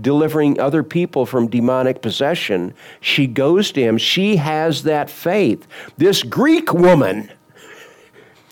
delivering 0.00 0.60
other 0.60 0.82
people 0.82 1.26
from 1.26 1.48
demonic 1.48 2.02
possession. 2.02 2.74
She 3.00 3.26
goes 3.26 3.72
to 3.72 3.82
him. 3.82 3.98
She 3.98 4.36
has 4.36 4.82
that 4.84 5.10
faith. 5.10 5.66
This 5.96 6.22
Greek 6.22 6.72
woman, 6.72 7.30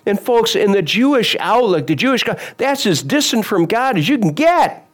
and 0.06 0.18
folks, 0.18 0.56
in 0.56 0.72
the 0.72 0.82
Jewish 0.82 1.36
outlook, 1.38 1.86
the 1.86 1.94
Jewish 1.94 2.24
God, 2.24 2.40
that's 2.56 2.86
as 2.86 3.02
distant 3.02 3.44
from 3.44 3.66
God 3.66 3.98
as 3.98 4.08
you 4.08 4.18
can 4.18 4.32
get. 4.32 4.88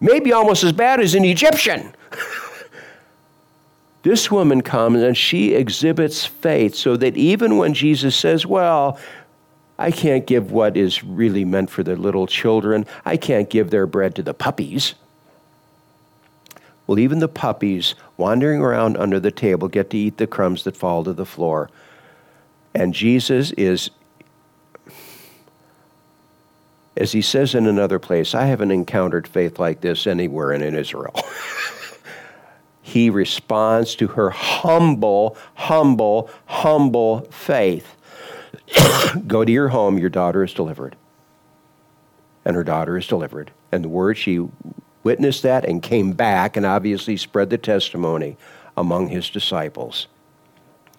Maybe 0.00 0.32
almost 0.32 0.64
as 0.64 0.72
bad 0.72 1.00
as 1.00 1.14
an 1.14 1.24
Egyptian. 1.24 1.94
this 4.02 4.30
woman 4.30 4.62
comes 4.62 5.02
and 5.02 5.16
she 5.16 5.54
exhibits 5.54 6.24
faith 6.24 6.74
so 6.74 6.96
that 6.96 7.16
even 7.16 7.56
when 7.56 7.74
Jesus 7.74 8.16
says, 8.16 8.46
Well, 8.46 8.98
I 9.78 9.90
can't 9.90 10.26
give 10.26 10.52
what 10.52 10.76
is 10.76 11.02
really 11.02 11.44
meant 11.44 11.70
for 11.70 11.82
the 11.82 11.96
little 11.96 12.26
children, 12.26 12.84
I 13.06 13.16
can't 13.16 13.48
give 13.48 13.70
their 13.70 13.86
bread 13.86 14.14
to 14.16 14.22
the 14.22 14.34
puppies. 14.34 14.94
Well, 16.90 16.98
even 16.98 17.20
the 17.20 17.28
puppies 17.28 17.94
wandering 18.16 18.60
around 18.60 18.96
under 18.96 19.20
the 19.20 19.30
table 19.30 19.68
get 19.68 19.90
to 19.90 19.96
eat 19.96 20.16
the 20.16 20.26
crumbs 20.26 20.64
that 20.64 20.76
fall 20.76 21.04
to 21.04 21.12
the 21.12 21.24
floor. 21.24 21.70
And 22.74 22.92
Jesus 22.92 23.52
is, 23.52 23.90
as 26.96 27.12
he 27.12 27.22
says 27.22 27.54
in 27.54 27.68
another 27.68 28.00
place, 28.00 28.34
I 28.34 28.46
haven't 28.46 28.72
encountered 28.72 29.28
faith 29.28 29.60
like 29.60 29.82
this 29.82 30.04
anywhere 30.08 30.50
in, 30.50 30.62
in 30.62 30.74
Israel. 30.74 31.14
he 32.82 33.08
responds 33.08 33.94
to 33.94 34.08
her 34.08 34.30
humble, 34.30 35.36
humble, 35.54 36.28
humble 36.46 37.20
faith. 37.30 37.86
Go 39.28 39.44
to 39.44 39.52
your 39.52 39.68
home, 39.68 39.96
your 39.96 40.10
daughter 40.10 40.42
is 40.42 40.52
delivered. 40.52 40.96
And 42.44 42.56
her 42.56 42.64
daughter 42.64 42.96
is 42.96 43.06
delivered. 43.06 43.52
And 43.70 43.84
the 43.84 43.88
word 43.88 44.18
she 44.18 44.48
witnessed 45.02 45.42
that 45.42 45.64
and 45.64 45.82
came 45.82 46.12
back 46.12 46.56
and 46.56 46.66
obviously 46.66 47.16
spread 47.16 47.50
the 47.50 47.58
testimony 47.58 48.36
among 48.76 49.08
his 49.08 49.30
disciples. 49.30 50.06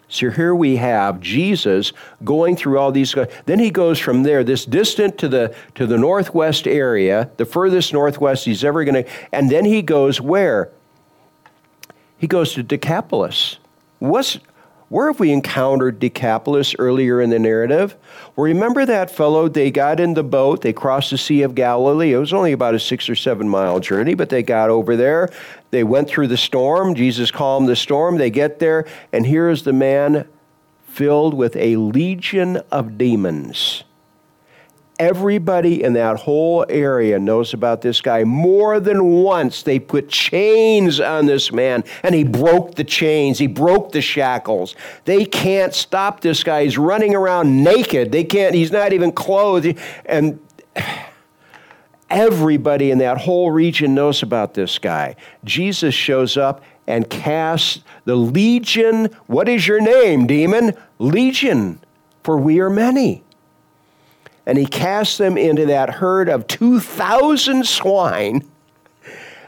So 0.08 0.30
here 0.30 0.54
we 0.54 0.76
have 0.76 1.22
Jesus 1.22 1.94
going 2.24 2.58
through 2.58 2.78
all 2.78 2.92
these. 2.92 3.16
Then 3.46 3.60
he 3.60 3.72
goes 3.72 3.98
from 3.98 4.24
there, 4.24 4.44
this 4.44 4.66
distant 4.66 5.18
to 5.20 5.30
the 5.30 5.56
to 5.76 5.88
the 5.88 5.98
northwest 5.98 6.68
area, 6.68 7.32
the 7.38 7.46
furthest 7.46 7.94
northwest 7.94 8.44
he's 8.44 8.66
ever 8.66 8.84
going 8.84 9.06
to, 9.06 9.10
and 9.32 9.50
then 9.50 9.64
he 9.64 9.82
goes 9.82 10.20
where? 10.20 10.70
He 12.18 12.28
goes 12.28 12.54
to 12.56 12.64
Decapolis. 12.64 13.58
What's 14.00 14.38
where 14.92 15.08
have 15.08 15.22
we 15.22 15.32
encountered 15.32 16.00
Decapolis 16.00 16.76
earlier 16.78 17.22
in 17.22 17.30
the 17.30 17.40
narrative? 17.40 17.96
Well, 18.36 18.44
remember 18.44 18.86
that 18.86 19.10
fellow? 19.10 19.48
They 19.48 19.72
got 19.72 20.02
in 20.02 20.16
the 20.16 20.24
boat, 20.24 20.64
they 20.64 20.74
crossed 20.74 21.12
the 21.12 21.18
Sea 21.18 21.44
of 21.44 21.56
Galilee. 21.56 22.12
It 22.12 22.18
was 22.18 22.34
only 22.34 22.52
about 22.52 22.76
a 22.76 22.80
six 22.80 23.08
or 23.08 23.16
seven 23.16 23.48
mile 23.48 23.80
journey, 23.80 24.16
but 24.16 24.28
they 24.28 24.44
got 24.44 24.70
over 24.70 24.98
there. 24.98 25.30
They 25.70 25.86
went 25.86 26.10
through 26.10 26.28
the 26.28 26.36
storm. 26.36 26.94
Jesus 26.94 27.32
calmed 27.32 27.70
the 27.70 27.76
storm. 27.78 28.18
They 28.18 28.30
get 28.30 28.60
there, 28.60 28.86
and 29.14 29.26
here 29.26 29.50
is 29.50 29.64
the 29.64 29.72
man 29.72 30.28
filled 30.84 31.36
with 31.36 31.56
a 31.56 31.78
legion 31.78 32.58
of 32.70 32.98
demons. 32.98 33.86
Everybody 35.02 35.82
in 35.82 35.94
that 35.94 36.18
whole 36.18 36.64
area 36.70 37.18
knows 37.18 37.56
about 37.56 37.82
this 37.82 38.02
guy. 38.02 38.24
More 38.24 38.80
than 38.80 39.04
once, 39.24 39.64
they 39.64 39.80
put 39.80 40.10
chains 40.10 41.00
on 41.00 41.26
this 41.26 41.52
man, 41.52 41.84
and 42.04 42.14
he 42.14 42.24
broke 42.24 42.76
the 42.76 42.84
chains. 42.84 43.40
He 43.40 43.48
broke 43.48 43.94
the 43.94 44.02
shackles. 44.02 44.76
They 45.06 45.26
can't 45.26 45.74
stop 45.74 46.22
this 46.22 46.44
guy. 46.44 46.66
He's 46.66 46.78
running 46.78 47.16
around 47.16 47.64
naked. 47.64 48.12
They 48.12 48.24
can't, 48.24 48.54
he's 48.54 48.72
not 48.72 48.94
even 48.94 49.12
clothed. 49.12 49.76
And 50.06 50.40
everybody 52.12 52.92
in 52.92 53.00
that 53.00 53.18
whole 53.18 53.50
region 53.50 53.96
knows 53.96 54.22
about 54.22 54.54
this 54.54 54.78
guy. 54.78 55.16
Jesus 55.44 55.96
shows 55.96 56.38
up 56.38 56.64
and 56.86 57.10
casts 57.10 57.80
the 58.06 58.16
legion. 58.16 59.06
What 59.26 59.50
is 59.50 59.68
your 59.68 59.82
name, 59.82 60.28
demon? 60.28 60.74
Legion, 61.00 61.80
for 62.22 62.38
we 62.38 62.60
are 62.60 62.70
many 62.70 63.24
and 64.46 64.58
he 64.58 64.66
casts 64.66 65.18
them 65.18 65.38
into 65.38 65.66
that 65.68 65.90
herd 65.90 66.30
of 66.30 66.48
2,000 66.48 67.66
swine 67.66 68.44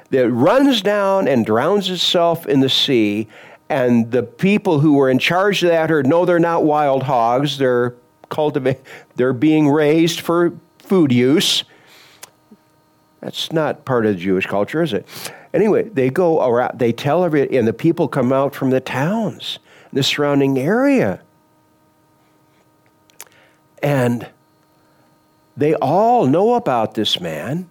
that 0.10 0.30
runs 0.30 0.82
down 0.82 1.28
and 1.28 1.46
drowns 1.46 1.90
itself 1.90 2.46
in 2.46 2.60
the 2.60 2.70
sea. 2.70 3.28
And 3.70 4.12
the 4.12 4.24
people 4.24 4.80
who 4.80 4.94
were 4.94 5.10
in 5.10 5.18
charge 5.18 5.64
of 5.64 5.70
that 5.70 5.90
herd 5.90 6.06
know 6.06 6.26
they're 6.26 6.38
not 6.38 6.64
wild 6.64 7.04
hogs, 7.04 7.58
they're 7.58 7.96
cultivated, 8.30 8.84
they're 9.16 9.34
being 9.34 9.70
raised 9.70 10.20
for 10.20 10.54
food 10.78 11.12
use. 11.12 11.64
That's 13.22 13.52
not 13.52 13.86
part 13.86 14.06
of 14.06 14.14
the 14.14 14.20
Jewish 14.20 14.46
culture, 14.46 14.84
is 14.84 14.94
it? 14.94 15.08
Anyway, 15.54 15.84
they 15.84 16.10
go 16.10 16.46
around, 16.46 16.78
they 16.78 16.92
tell 16.92 17.24
every, 17.24 17.58
and 17.58 17.68
the 17.68 17.74
people 17.74 18.08
come 18.08 18.34
out 18.34 18.54
from 18.54 18.70
the 18.70 18.82
towns, 18.82 19.60
the 19.92 20.04
surrounding 20.04 20.58
area. 20.60 21.22
And 23.82 24.28
they 25.56 25.76
all 25.76 26.26
know 26.26 26.56
about 26.56 26.96
this 26.96 27.20
man. 27.20 27.70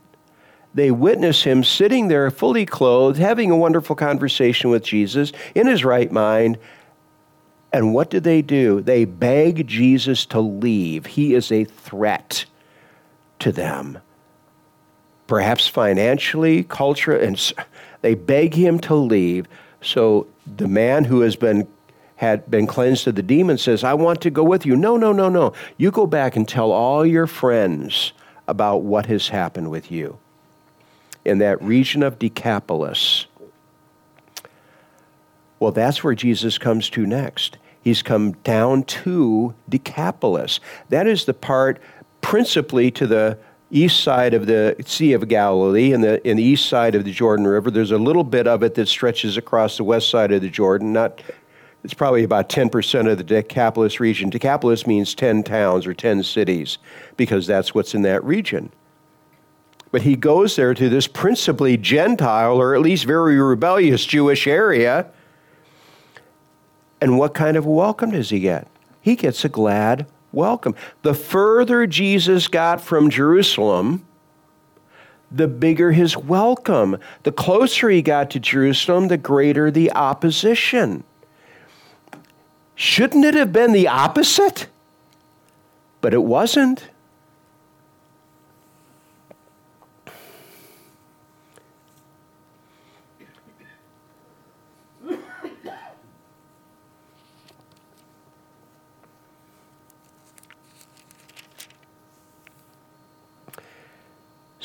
They 0.74 0.90
witness 0.90 1.42
him 1.42 1.64
sitting 1.64 2.08
there 2.08 2.30
fully 2.30 2.64
clothed, 2.64 3.18
having 3.18 3.50
a 3.50 3.56
wonderful 3.56 3.96
conversation 3.96 4.70
with 4.70 4.84
Jesus 4.84 5.32
in 5.54 5.66
his 5.66 5.84
right 5.84 6.10
mind. 6.10 6.58
And 7.72 7.92
what 7.92 8.10
do 8.10 8.20
they 8.20 8.42
do? 8.42 8.80
They 8.80 9.04
beg 9.04 9.66
Jesus 9.66 10.24
to 10.26 10.40
leave. 10.40 11.06
He 11.06 11.34
is 11.34 11.50
a 11.50 11.64
threat 11.64 12.44
to 13.40 13.52
them. 13.52 13.98
Perhaps 15.26 15.68
financially, 15.68 16.64
culture, 16.64 17.16
and 17.16 17.52
they 18.00 18.14
beg 18.14 18.54
him 18.54 18.78
to 18.80 18.94
leave. 18.94 19.46
So 19.80 20.26
the 20.56 20.68
man 20.68 21.04
who 21.04 21.20
has 21.20 21.36
been 21.36 21.66
had 22.22 22.48
been 22.48 22.68
cleansed 22.68 23.08
of 23.08 23.16
the 23.16 23.22
demon 23.22 23.58
says, 23.58 23.82
I 23.82 23.94
want 23.94 24.20
to 24.20 24.30
go 24.30 24.44
with 24.44 24.64
you. 24.64 24.76
No, 24.76 24.96
no, 24.96 25.10
no, 25.10 25.28
no. 25.28 25.52
You 25.76 25.90
go 25.90 26.06
back 26.06 26.36
and 26.36 26.46
tell 26.46 26.70
all 26.70 27.04
your 27.04 27.26
friends 27.26 28.12
about 28.46 28.82
what 28.82 29.06
has 29.06 29.30
happened 29.30 29.72
with 29.72 29.90
you 29.90 30.20
in 31.24 31.38
that 31.38 31.60
region 31.60 32.00
of 32.00 32.20
Decapolis. 32.20 33.26
Well, 35.58 35.72
that's 35.72 36.04
where 36.04 36.14
Jesus 36.14 36.58
comes 36.58 36.88
to 36.90 37.04
next. 37.04 37.58
He's 37.82 38.02
come 38.02 38.32
down 38.44 38.84
to 38.84 39.52
Decapolis. 39.68 40.60
That 40.90 41.08
is 41.08 41.24
the 41.24 41.34
part 41.34 41.82
principally 42.20 42.92
to 42.92 43.08
the 43.08 43.36
east 43.72 43.98
side 44.00 44.32
of 44.32 44.46
the 44.46 44.76
Sea 44.86 45.14
of 45.14 45.26
Galilee 45.26 45.92
and 45.92 46.04
the, 46.04 46.24
in 46.28 46.36
the 46.36 46.44
east 46.44 46.68
side 46.68 46.94
of 46.94 47.02
the 47.02 47.10
Jordan 47.10 47.48
River. 47.48 47.68
There's 47.68 47.90
a 47.90 47.98
little 47.98 48.22
bit 48.22 48.46
of 48.46 48.62
it 48.62 48.76
that 48.76 48.86
stretches 48.86 49.36
across 49.36 49.76
the 49.76 49.82
west 49.82 50.08
side 50.08 50.30
of 50.30 50.40
the 50.40 50.50
Jordan, 50.50 50.92
not 50.92 51.20
it's 51.84 51.94
probably 51.94 52.22
about 52.22 52.48
10% 52.48 53.10
of 53.10 53.18
the 53.18 53.24
Decapolis 53.24 53.98
region. 53.98 54.30
Decapolis 54.30 54.86
means 54.86 55.14
10 55.14 55.42
towns 55.42 55.86
or 55.86 55.94
10 55.94 56.22
cities 56.22 56.78
because 57.16 57.46
that's 57.46 57.74
what's 57.74 57.94
in 57.94 58.02
that 58.02 58.22
region. 58.22 58.70
But 59.90 60.02
he 60.02 60.16
goes 60.16 60.56
there 60.56 60.74
to 60.74 60.88
this 60.88 61.06
principally 61.08 61.76
Gentile 61.76 62.56
or 62.56 62.74
at 62.74 62.80
least 62.80 63.04
very 63.04 63.38
rebellious 63.38 64.04
Jewish 64.04 64.46
area. 64.46 65.06
And 67.00 67.18
what 67.18 67.34
kind 67.34 67.56
of 67.56 67.66
welcome 67.66 68.12
does 68.12 68.30
he 68.30 68.40
get? 68.40 68.68
He 69.00 69.16
gets 69.16 69.44
a 69.44 69.48
glad 69.48 70.06
welcome. 70.30 70.76
The 71.02 71.14
further 71.14 71.86
Jesus 71.86 72.46
got 72.46 72.80
from 72.80 73.10
Jerusalem, 73.10 74.06
the 75.32 75.48
bigger 75.48 75.92
his 75.92 76.16
welcome. 76.16 76.96
The 77.24 77.32
closer 77.32 77.90
he 77.90 78.02
got 78.02 78.30
to 78.30 78.40
Jerusalem, 78.40 79.08
the 79.08 79.18
greater 79.18 79.70
the 79.70 79.92
opposition. 79.92 81.02
Shouldn't 82.82 83.24
it 83.24 83.34
have 83.34 83.52
been 83.52 83.70
the 83.70 83.86
opposite? 83.86 84.66
But 86.00 86.12
it 86.12 86.24
wasn't. 86.24 86.88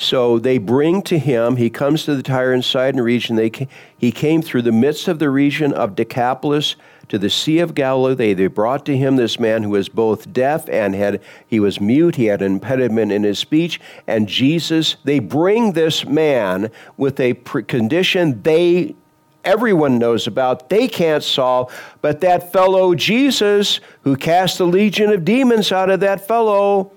So 0.08 0.40
they 0.40 0.58
bring 0.58 1.02
to 1.02 1.20
him, 1.20 1.58
he 1.58 1.70
comes 1.70 2.06
to 2.06 2.16
the 2.16 2.24
Tyre 2.24 2.54
and 2.54 2.64
Sidon 2.64 3.02
region. 3.02 3.36
They, 3.36 3.52
he 3.98 4.14
came 4.14 4.42
through 4.42 4.62
the 4.62 4.72
midst 4.72 5.10
of 5.10 5.20
the 5.20 5.30
region 5.30 5.74
of 5.74 5.98
Decapolis 5.98 6.78
to 7.10 7.20
the 7.20 7.30
Sea 7.30 7.60
of 7.60 7.76
Galilee. 7.76 8.34
They 8.34 8.48
brought 8.48 8.86
to 8.86 8.96
him 8.96 9.18
this 9.18 9.38
man 9.38 9.64
who 9.64 9.72
was 9.72 9.90
both 9.90 10.32
deaf 10.32 10.70
and 10.70 10.96
had 10.96 11.22
he 11.46 11.60
was 11.60 11.82
mute. 11.82 12.16
He 12.16 12.28
had 12.28 12.42
an 12.42 12.54
impediment 12.54 13.12
in 13.12 13.24
his 13.24 13.38
speech. 13.38 13.82
And 14.08 14.30
Jesus, 14.30 14.96
they 15.04 15.20
bring 15.20 15.74
this 15.74 16.06
man 16.06 16.72
with 16.96 17.20
a 17.20 17.34
condition 17.34 18.42
they 18.44 18.96
everyone 19.44 19.98
knows 19.98 20.26
about, 20.26 20.70
they 20.70 20.88
can't 20.88 21.24
solve, 21.24 21.74
but 22.02 22.22
that 22.22 22.54
fellow 22.54 22.96
Jesus 22.96 23.82
who 24.04 24.16
cast 24.16 24.62
a 24.62 24.66
legion 24.66 25.10
of 25.12 25.26
demons 25.26 25.72
out 25.74 25.90
of 25.90 26.00
that 26.02 26.26
fellow, 26.26 26.92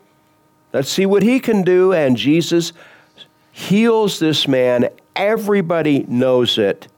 let's 0.73 0.90
see 0.90 1.07
what 1.07 1.25
he 1.25 1.40
can 1.40 1.62
do. 1.62 1.92
And 1.92 2.16
Jesus 2.16 2.73
heals 3.61 4.18
this 4.18 4.49
man. 4.49 4.88
Everybody 5.14 6.05
knows 6.09 6.59
it. 6.59 6.88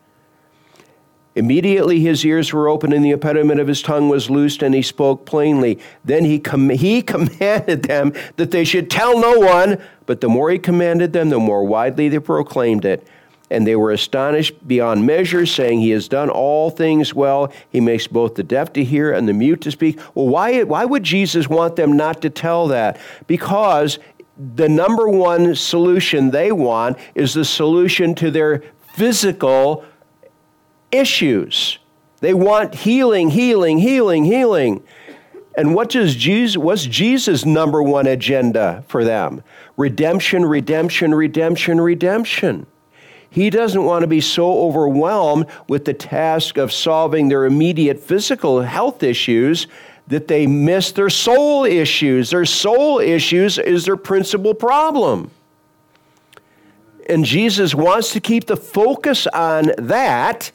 Immediately 1.35 2.01
his 2.01 2.25
ears 2.27 2.53
were 2.53 2.69
opened 2.69 2.93
and 2.93 3.05
the 3.05 3.11
impediment 3.11 3.59
of 3.59 3.67
his 3.67 3.81
tongue 3.81 4.11
was 4.11 4.29
loosed 4.29 4.63
and 4.63 4.75
he 4.75 4.83
spoke 4.83 5.25
plainly. 5.25 5.79
Then 6.05 6.25
he, 6.25 6.39
com- 6.39 6.69
he 6.69 7.01
commanded 7.03 7.85
them 7.85 8.13
that 8.37 8.51
they 8.51 8.65
should 8.65 8.91
tell 8.91 9.19
no 9.19 9.39
one, 9.39 9.79
but 10.05 10.21
the 10.21 10.29
more 10.29 10.51
he 10.51 10.59
commanded 10.59 11.13
them, 11.13 11.31
the 11.31 11.39
more 11.39 11.65
widely 11.65 12.09
they 12.09 12.19
proclaimed 12.19 12.85
it. 12.85 13.07
And 13.51 13.67
they 13.67 13.77
were 13.77 13.91
astonished 13.91 14.67
beyond 14.67 15.05
measure, 15.07 15.45
saying, 15.45 15.81
He 15.81 15.91
has 15.91 16.09
done 16.09 16.31
all 16.31 16.71
things 16.71 17.13
well. 17.13 17.53
He 17.69 17.83
makes 17.83 18.07
both 18.07 18.35
the 18.35 18.43
deaf 18.43 18.73
to 18.73 18.83
hear 18.83 19.13
and 19.13 19.29
the 19.29 19.35
mute 19.35 19.61
to 19.63 19.71
speak. 19.71 20.01
Well, 20.15 20.27
why, 20.27 20.63
why 20.63 20.87
would 20.87 21.03
Jesus 21.03 21.49
want 21.49 21.77
them 21.77 21.95
not 21.95 22.23
to 22.23 22.31
tell 22.31 22.69
that? 22.69 22.99
Because 23.27 23.99
the 24.37 24.69
number 24.69 25.09
one 25.09 25.55
solution 25.55 26.31
they 26.31 26.53
want 26.53 26.99
is 27.15 27.35
the 27.35 27.45
solution 27.45 28.15
to 28.17 28.31
their 28.31 28.63
physical 28.95 29.85
issues. 30.91 31.79
They 32.21 32.35
want 32.35 32.75
healing, 32.75 33.31
healing, 33.31 33.79
healing, 33.79 34.25
healing. 34.25 34.83
And 35.57 35.75
what 35.75 35.91
does 35.91 36.17
Jesus 36.17 36.57
what's 36.57 36.87
Jesus' 36.87 37.45
number 37.45 37.83
one 37.83 38.07
agenda 38.07 38.85
for 38.89 39.05
them? 39.05 39.43
Redemption, 39.77 40.47
redemption, 40.47 41.15
redemption, 41.15 41.81
redemption. 41.81 42.67
He 43.29 43.49
doesn't 43.49 43.85
want 43.85 44.03
to 44.03 44.07
be 44.07 44.21
so 44.21 44.61
overwhelmed 44.67 45.47
with 45.67 45.87
the 45.87 45.95
task 45.95 46.59
of 46.59 46.71
solving 46.71 47.29
their 47.29 47.47
immediate 47.47 47.99
physical 47.99 48.61
health 48.61 49.03
issues 49.03 49.67
that 50.09 50.29
they 50.29 50.47
miss 50.47 50.93
their 50.93 51.11
soul 51.11 51.65
issues. 51.65 52.31
Their 52.31 52.45
soul 52.45 52.99
issues 52.99 53.59
is 53.59 53.85
their 53.85 53.97
principal 53.97 54.55
problem. 54.55 55.31
And 57.09 57.25
Jesus 57.25 57.75
wants 57.75 58.13
to 58.13 58.21
keep 58.21 58.47
the 58.47 58.57
focus 58.57 59.27
on 59.29 59.73
that 59.79 60.53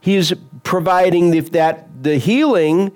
he's 0.00 0.32
providing 0.62 1.30
the, 1.30 1.40
that 1.40 2.02
the 2.02 2.18
healing 2.18 2.92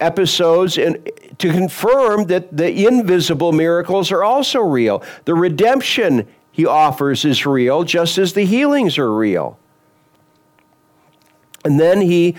episodes 0.00 0.78
and 0.78 1.10
to 1.38 1.52
confirm 1.52 2.26
that 2.26 2.56
the 2.56 2.86
invisible 2.86 3.52
miracles 3.52 4.10
are 4.10 4.24
also 4.24 4.60
real. 4.60 5.02
The 5.24 5.34
redemption 5.34 6.26
he 6.50 6.66
offers 6.66 7.24
is 7.24 7.46
real, 7.46 7.84
just 7.84 8.18
as 8.18 8.32
the 8.32 8.44
healings 8.44 8.98
are 8.98 9.12
real. 9.12 9.58
And 11.64 11.78
then 11.78 12.00
he 12.00 12.36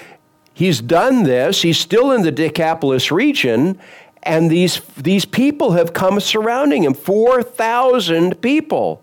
he's 0.54 0.82
done 0.82 1.24
this. 1.24 1.62
He's 1.62 1.78
still 1.78 2.12
in 2.12 2.22
the 2.22 2.32
Decapolis 2.32 3.12
region, 3.12 3.80
and 4.24 4.50
these 4.50 4.82
these 4.98 5.26
people 5.26 5.72
have 5.72 5.94
come 5.94 6.20
surrounding 6.20 6.84
him. 6.84 6.94
Four 6.94 7.44
thousand 7.44 8.42
people, 8.42 9.02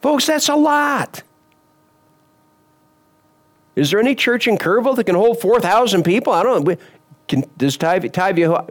folks. 0.00 0.26
That's 0.26 0.48
a 0.48 0.56
lot. 0.56 1.22
Is 3.76 3.90
there 3.90 3.98
any 3.98 4.14
church 4.14 4.46
in 4.46 4.56
Kerrville 4.56 4.96
that 4.96 5.04
can 5.04 5.14
hold 5.14 5.40
four 5.40 5.60
thousand 5.60 6.04
people? 6.04 6.32
I 6.32 6.42
don't 6.42 6.64
know. 6.64 6.76
Can, 7.26 7.44
does 7.56 7.76
Tivy 7.78 8.10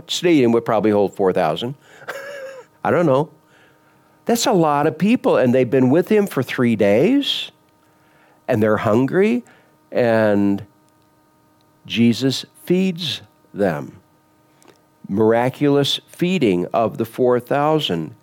Stadium 0.08 0.52
would 0.52 0.66
probably 0.66 0.92
hold 0.92 1.16
four 1.16 1.34
thousand? 1.34 1.76
I 2.84 2.92
don't 2.92 3.06
know. 3.06 3.32
That's 4.26 4.46
a 4.46 4.54
lot 4.54 4.88
of 4.88 4.98
people, 4.98 5.36
and 5.38 5.54
they've 5.54 5.70
been 5.70 5.90
with 5.90 6.08
him 6.08 6.28
for 6.28 6.42
three 6.42 6.78
days, 6.78 7.52
and 8.48 8.64
they're 8.64 8.78
hungry, 8.78 9.44
and 9.92 10.66
Jesus 11.86 12.46
feeds 12.64 13.22
them. 13.54 14.00
Miraculous 15.08 16.00
feeding 16.08 16.66
of 16.74 16.98
the 16.98 17.06
4,000. 17.06 18.16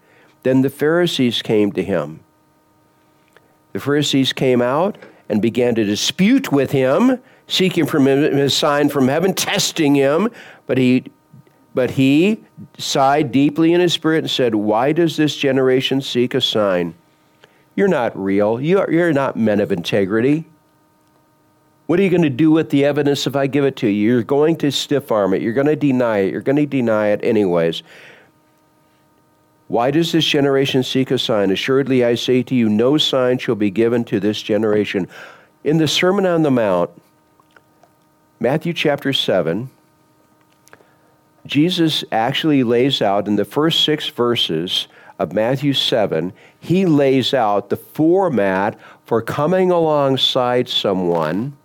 Then 0.42 0.62
the 0.62 0.70
Pharisees 0.70 1.42
came 1.42 1.72
to 1.72 1.82
him. 1.82 2.20
The 3.72 3.80
Pharisees 3.80 4.32
came 4.32 4.62
out 4.62 4.98
and 5.28 5.40
began 5.40 5.74
to 5.76 5.84
dispute 5.84 6.50
with 6.50 6.72
him, 6.72 7.20
seeking 7.46 7.86
from 7.86 8.08
him 8.08 8.36
a 8.36 8.50
sign 8.50 8.88
from 8.88 9.08
heaven, 9.08 9.34
testing 9.34 9.94
him. 9.94 10.28
But 10.66 10.78
he, 10.78 11.04
but 11.74 11.92
he 11.92 12.42
sighed 12.78 13.30
deeply 13.30 13.72
in 13.72 13.80
his 13.80 13.92
spirit 13.92 14.18
and 14.18 14.30
said, 14.30 14.54
Why 14.54 14.92
does 14.92 15.16
this 15.16 15.36
generation 15.36 16.00
seek 16.00 16.34
a 16.34 16.40
sign? 16.40 16.94
You're 17.76 17.88
not 17.88 18.18
real. 18.18 18.60
You're, 18.60 18.90
you're 18.90 19.12
not 19.12 19.36
men 19.36 19.60
of 19.60 19.70
integrity. 19.70 20.46
What 21.90 21.98
are 21.98 22.04
you 22.04 22.10
going 22.10 22.22
to 22.22 22.30
do 22.30 22.52
with 22.52 22.70
the 22.70 22.84
evidence 22.84 23.26
if 23.26 23.34
I 23.34 23.48
give 23.48 23.64
it 23.64 23.74
to 23.78 23.88
you? 23.88 24.12
You're 24.12 24.22
going 24.22 24.54
to 24.58 24.70
stiff 24.70 25.10
arm 25.10 25.34
it. 25.34 25.42
You're 25.42 25.52
going 25.52 25.66
to 25.66 25.74
deny 25.74 26.18
it. 26.18 26.30
You're 26.30 26.40
going 26.40 26.54
to 26.54 26.64
deny 26.64 27.08
it 27.08 27.18
anyways. 27.24 27.82
Why 29.66 29.90
does 29.90 30.12
this 30.12 30.24
generation 30.24 30.84
seek 30.84 31.10
a 31.10 31.18
sign? 31.18 31.50
Assuredly, 31.50 32.04
I 32.04 32.14
say 32.14 32.44
to 32.44 32.54
you, 32.54 32.68
no 32.68 32.96
sign 32.96 33.38
shall 33.38 33.56
be 33.56 33.72
given 33.72 34.04
to 34.04 34.20
this 34.20 34.40
generation. 34.40 35.08
In 35.64 35.78
the 35.78 35.88
Sermon 35.88 36.26
on 36.26 36.42
the 36.42 36.50
Mount, 36.52 36.90
Matthew 38.38 38.72
chapter 38.72 39.12
7, 39.12 39.68
Jesus 41.44 42.04
actually 42.12 42.62
lays 42.62 43.02
out 43.02 43.26
in 43.26 43.34
the 43.34 43.44
first 43.44 43.84
six 43.84 44.08
verses 44.08 44.86
of 45.18 45.32
Matthew 45.32 45.72
7, 45.72 46.32
he 46.60 46.86
lays 46.86 47.34
out 47.34 47.68
the 47.68 47.76
format 47.76 48.78
for 49.04 49.20
coming 49.20 49.72
alongside 49.72 50.68
someone 50.68 51.56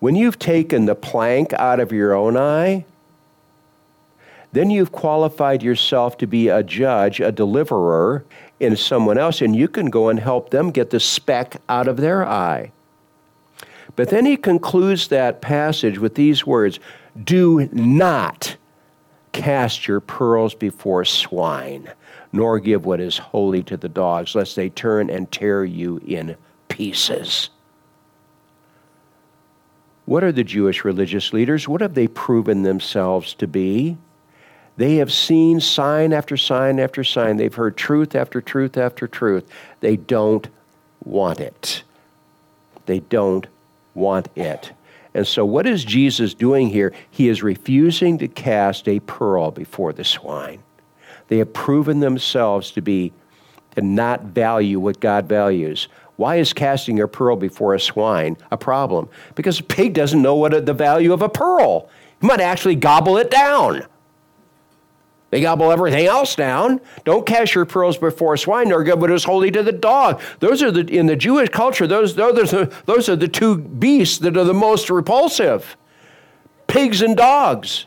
when 0.00 0.14
you've 0.14 0.38
taken 0.38 0.86
the 0.86 0.94
plank 0.94 1.52
out 1.54 1.80
of 1.80 1.92
your 1.92 2.14
own 2.14 2.36
eye, 2.36 2.84
then 4.52 4.70
you've 4.70 4.92
qualified 4.92 5.62
yourself 5.62 6.16
to 6.18 6.26
be 6.26 6.48
a 6.48 6.62
judge, 6.62 7.20
a 7.20 7.32
deliverer 7.32 8.24
in 8.58 8.76
someone 8.76 9.18
else, 9.18 9.42
and 9.42 9.54
you 9.54 9.68
can 9.68 9.90
go 9.90 10.08
and 10.08 10.20
help 10.20 10.50
them 10.50 10.70
get 10.70 10.90
the 10.90 11.00
speck 11.00 11.60
out 11.68 11.88
of 11.88 11.98
their 11.98 12.26
eye. 12.26 12.72
But 13.96 14.10
then 14.10 14.26
he 14.26 14.36
concludes 14.36 15.08
that 15.08 15.40
passage 15.40 15.98
with 15.98 16.14
these 16.14 16.46
words 16.46 16.78
Do 17.22 17.68
not 17.72 18.56
cast 19.32 19.86
your 19.86 20.00
pearls 20.00 20.54
before 20.54 21.04
swine, 21.04 21.90
nor 22.32 22.58
give 22.58 22.84
what 22.84 23.00
is 23.00 23.18
holy 23.18 23.62
to 23.64 23.76
the 23.76 23.88
dogs, 23.88 24.34
lest 24.34 24.56
they 24.56 24.68
turn 24.68 25.10
and 25.10 25.30
tear 25.30 25.64
you 25.64 26.00
in 26.06 26.36
pieces. 26.68 27.50
What 30.06 30.24
are 30.24 30.32
the 30.32 30.44
Jewish 30.44 30.84
religious 30.84 31.32
leaders? 31.32 31.68
What 31.68 31.80
have 31.80 31.94
they 31.94 32.08
proven 32.08 32.62
themselves 32.62 33.34
to 33.34 33.46
be? 33.46 33.98
They 34.76 34.96
have 34.96 35.12
seen 35.12 35.60
sign 35.60 36.12
after 36.12 36.36
sign 36.36 36.78
after 36.78 37.02
sign. 37.02 37.36
They've 37.36 37.54
heard 37.54 37.76
truth 37.76 38.14
after 38.14 38.40
truth 38.40 38.76
after 38.76 39.06
truth. 39.06 39.48
They 39.80 39.96
don't 39.96 40.48
want 41.04 41.40
it. 41.40 41.82
They 42.86 43.00
don't 43.00 43.46
want 43.94 44.28
it. 44.36 44.72
And 45.12 45.26
so, 45.26 45.44
what 45.44 45.66
is 45.66 45.84
Jesus 45.84 46.34
doing 46.34 46.68
here? 46.68 46.92
He 47.10 47.28
is 47.28 47.42
refusing 47.42 48.18
to 48.18 48.28
cast 48.28 48.86
a 48.86 49.00
pearl 49.00 49.50
before 49.50 49.92
the 49.92 50.04
swine. 50.04 50.62
They 51.28 51.38
have 51.38 51.52
proven 51.52 52.00
themselves 52.00 52.70
to 52.72 52.82
be 52.82 53.12
to 53.74 53.82
not 53.82 54.22
value 54.24 54.78
what 54.78 55.00
God 55.00 55.26
values. 55.26 55.88
Why 56.16 56.36
is 56.36 56.52
casting 56.52 57.00
a 57.00 57.08
pearl 57.08 57.36
before 57.36 57.74
a 57.74 57.80
swine 57.80 58.36
a 58.50 58.56
problem? 58.56 59.08
Because 59.34 59.60
a 59.60 59.62
pig 59.62 59.94
doesn't 59.94 60.20
know 60.20 60.34
what 60.34 60.54
a, 60.54 60.60
the 60.60 60.72
value 60.72 61.12
of 61.12 61.22
a 61.22 61.28
pearl. 61.28 61.88
He 62.20 62.26
might 62.26 62.40
actually 62.40 62.76
gobble 62.76 63.18
it 63.18 63.30
down. 63.30 63.84
They 65.30 65.40
gobble 65.40 65.72
everything 65.72 66.06
else 66.06 66.36
down. 66.36 66.80
Don't 67.04 67.26
cast 67.26 67.54
your 67.54 67.66
pearls 67.66 67.98
before 67.98 68.34
a 68.34 68.38
swine, 68.38 68.68
nor 68.68 68.84
give 68.84 69.00
what 69.00 69.10
is 69.10 69.24
holy 69.24 69.50
to 69.50 69.62
the 69.62 69.72
dog. 69.72 70.22
Those 70.38 70.62
are 70.62 70.70
the 70.70 70.86
in 70.86 71.06
the 71.06 71.16
Jewish 71.16 71.50
culture. 71.50 71.86
Those 71.86 72.14
those 72.14 72.54
are, 72.54 72.66
those 72.86 73.08
are 73.08 73.16
the 73.16 73.28
two 73.28 73.58
beasts 73.58 74.18
that 74.18 74.36
are 74.36 74.44
the 74.44 74.54
most 74.54 74.88
repulsive: 74.88 75.76
pigs 76.68 77.02
and 77.02 77.16
dogs 77.16 77.86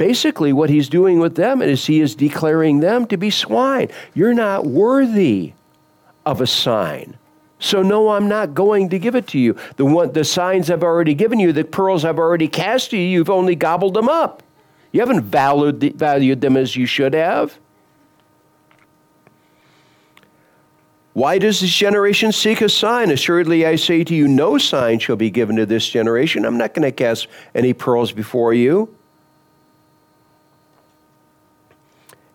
basically 0.00 0.50
what 0.50 0.70
he's 0.70 0.88
doing 0.88 1.18
with 1.18 1.34
them 1.34 1.60
is 1.60 1.84
he 1.84 2.00
is 2.00 2.14
declaring 2.14 2.80
them 2.80 3.04
to 3.06 3.18
be 3.18 3.28
swine. 3.28 3.86
You're 4.14 4.32
not 4.32 4.64
worthy 4.64 5.52
of 6.24 6.40
a 6.40 6.46
sign. 6.46 7.18
So 7.58 7.82
no, 7.82 8.08
I'm 8.08 8.26
not 8.26 8.54
going 8.54 8.88
to 8.88 8.98
give 8.98 9.14
it 9.14 9.26
to 9.28 9.38
you. 9.38 9.58
The 9.76 9.84
one, 9.84 10.14
the 10.14 10.24
signs 10.24 10.70
I've 10.70 10.82
already 10.82 11.12
given 11.12 11.38
you, 11.38 11.52
the 11.52 11.64
pearls 11.64 12.06
I've 12.06 12.18
already 12.18 12.48
cast 12.48 12.92
to 12.92 12.96
you, 12.96 13.06
you've 13.06 13.28
only 13.28 13.54
gobbled 13.54 13.92
them 13.92 14.08
up. 14.08 14.42
You 14.90 15.00
haven't 15.00 15.20
valued, 15.20 15.82
valued 15.98 16.40
them 16.40 16.56
as 16.56 16.76
you 16.76 16.86
should 16.86 17.12
have. 17.12 17.58
Why 21.12 21.36
does 21.36 21.60
this 21.60 21.74
generation 21.74 22.32
seek 22.32 22.62
a 22.62 22.70
sign? 22.70 23.10
Assuredly, 23.10 23.66
I 23.66 23.76
say 23.76 24.02
to 24.04 24.14
you, 24.14 24.26
no 24.26 24.56
sign 24.56 24.98
shall 24.98 25.16
be 25.16 25.28
given 25.28 25.56
to 25.56 25.66
this 25.66 25.86
generation. 25.86 26.46
I'm 26.46 26.56
not 26.56 26.72
going 26.72 26.88
to 26.88 26.92
cast 26.92 27.26
any 27.54 27.74
pearls 27.74 28.12
before 28.12 28.54
you. 28.54 28.96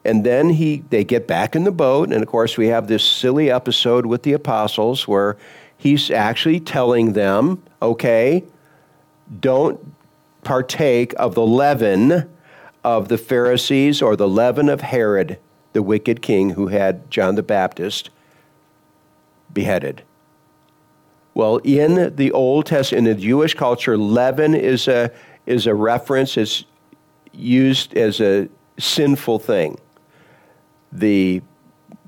And 0.05 0.23
then 0.23 0.51
he, 0.51 0.83
they 0.91 1.03
get 1.03 1.27
back 1.27 1.55
in 1.55 1.63
the 1.63 1.71
boat, 1.71 2.13
and 2.13 2.21
of 2.21 2.29
course, 2.29 2.57
we 2.57 2.67
have 2.67 2.87
this 2.87 3.03
silly 3.03 3.49
episode 3.49 4.05
with 4.05 4.21
the 4.21 4.33
apostles 4.33 5.07
where 5.07 5.35
he's 5.75 6.11
actually 6.11 6.59
telling 6.59 7.13
them, 7.13 7.63
okay, 7.81 8.43
don't 9.39 9.93
partake 10.43 11.15
of 11.17 11.33
the 11.33 11.45
leaven 11.45 12.29
of 12.83 13.07
the 13.07 13.17
Pharisees 13.17 14.03
or 14.03 14.15
the 14.15 14.27
leaven 14.27 14.69
of 14.69 14.81
Herod, 14.81 15.39
the 15.73 15.81
wicked 15.81 16.21
king 16.21 16.51
who 16.51 16.67
had 16.67 17.09
John 17.09 17.33
the 17.33 17.41
Baptist 17.41 18.11
beheaded. 19.51 20.03
Well, 21.33 21.57
in 21.63 22.15
the 22.15 22.31
Old 22.31 22.67
Testament, 22.67 23.07
in 23.07 23.15
the 23.15 23.21
Jewish 23.21 23.55
culture, 23.55 23.97
leaven 23.97 24.53
is 24.53 24.87
a, 24.87 25.11
is 25.47 25.65
a 25.65 25.73
reference, 25.73 26.37
it's 26.37 26.63
used 27.33 27.97
as 27.97 28.21
a 28.21 28.47
sinful 28.77 29.39
thing 29.39 29.79
the 30.99 31.41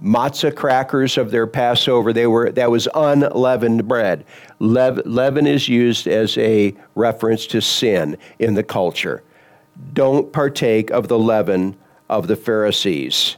matzah 0.01 0.55
crackers 0.55 1.17
of 1.17 1.31
their 1.31 1.47
Passover, 1.47 2.13
they 2.13 2.27
were, 2.27 2.51
that 2.51 2.69
was 2.69 2.87
unleavened 2.93 3.87
bread. 3.87 4.25
Lev, 4.59 5.01
leaven 5.05 5.47
is 5.47 5.67
used 5.67 6.07
as 6.07 6.37
a 6.37 6.75
reference 6.95 7.47
to 7.47 7.61
sin 7.61 8.17
in 8.39 8.53
the 8.53 8.63
culture. 8.63 9.23
Don't 9.93 10.31
partake 10.31 10.89
of 10.91 11.07
the 11.07 11.19
leaven 11.19 11.75
of 12.09 12.27
the 12.27 12.35
Pharisees. 12.35 13.37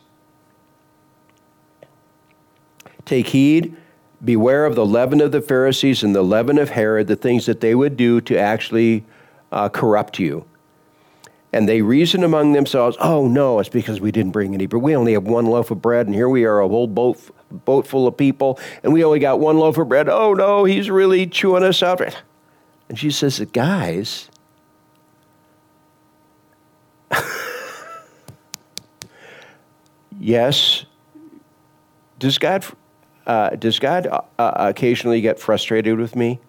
Take 3.05 3.27
heed, 3.27 3.75
beware 4.23 4.65
of 4.65 4.75
the 4.75 4.85
leaven 4.85 5.21
of 5.21 5.31
the 5.31 5.41
Pharisees 5.41 6.03
and 6.03 6.13
the 6.15 6.21
leaven 6.21 6.57
of 6.57 6.69
Herod, 6.69 7.07
the 7.07 7.15
things 7.15 7.45
that 7.45 7.62
they 7.62 7.73
would 7.73 7.97
do 7.97 8.21
to 8.21 8.38
actually 8.38 9.03
uh, 9.51 9.69
corrupt 9.69 10.19
you. 10.19 10.45
And 11.51 11.67
they 11.67 11.81
reason 11.81 12.23
among 12.23 12.53
themselves, 12.53 12.95
oh 12.99 13.27
no, 13.27 13.57
it's 13.59 13.69
because 13.69 13.99
we 13.99 14.12
didn't 14.12 14.33
bring 14.33 14.53
any 14.53 14.67
bread. 14.67 14.83
We 14.83 14.95
only 14.95 15.13
have 15.13 15.23
one 15.23 15.47
loaf 15.47 15.71
of 15.71 15.81
bread, 15.81 16.05
and 16.05 16.13
here 16.13 16.29
we 16.29 16.45
are, 16.45 16.59
a 16.59 16.67
whole 16.67 16.85
boat, 16.85 17.19
boat 17.65 17.88
full 17.88 18.05
of 18.05 18.15
people, 18.15 18.59
and 18.83 18.93
we 18.93 19.03
only 19.03 19.17
got 19.17 19.39
one 19.39 19.57
loaf 19.57 19.79
of 19.79 19.89
bread. 19.89 20.07
Oh 20.09 20.33
no, 20.33 20.63
he's 20.65 20.91
really 20.91 21.25
chewing 21.25 21.63
us 21.63 21.81
up. 21.81 22.01
And 22.88 22.99
she 22.99 23.09
says, 23.09 23.39
guys, 23.51 24.29
yes, 30.19 30.85
does 32.19 32.38
God, 32.38 32.63
uh, 33.25 33.49
does 33.51 33.79
God 33.79 34.05
uh, 34.05 34.21
uh 34.38 34.53
occasionally 34.69 35.21
get 35.21 35.39
frustrated 35.39 35.97
with 35.97 36.15
me? 36.15 36.39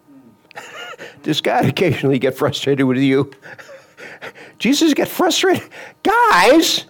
does 1.22 1.40
God 1.40 1.64
occasionally 1.64 2.18
get 2.18 2.36
frustrated 2.36 2.84
with 2.84 2.98
you? 2.98 3.30
Jesus 4.59 4.94
get 4.94 5.09
frustrated. 5.09 5.68
Guys, 6.02 6.87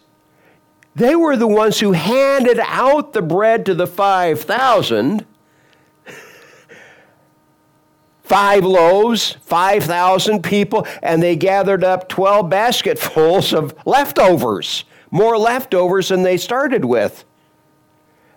they 0.95 1.15
were 1.15 1.37
the 1.37 1.47
ones 1.47 1.81
who 1.81 1.93
handed 1.93 2.59
out 2.61 3.13
the 3.13 3.23
bread 3.23 3.65
to 3.67 3.75
the 3.75 3.87
5,000. 3.87 5.25
Five 8.23 8.65
loaves, 8.65 9.33
5,000 9.43 10.43
people, 10.43 10.87
and 11.03 11.21
they 11.21 11.35
gathered 11.35 11.83
up 11.83 12.09
12 12.09 12.49
basketfuls 12.49 13.53
of 13.53 13.75
leftovers, 13.85 14.85
more 15.11 15.37
leftovers 15.37 16.09
than 16.09 16.23
they 16.23 16.37
started 16.37 16.85
with. 16.85 17.25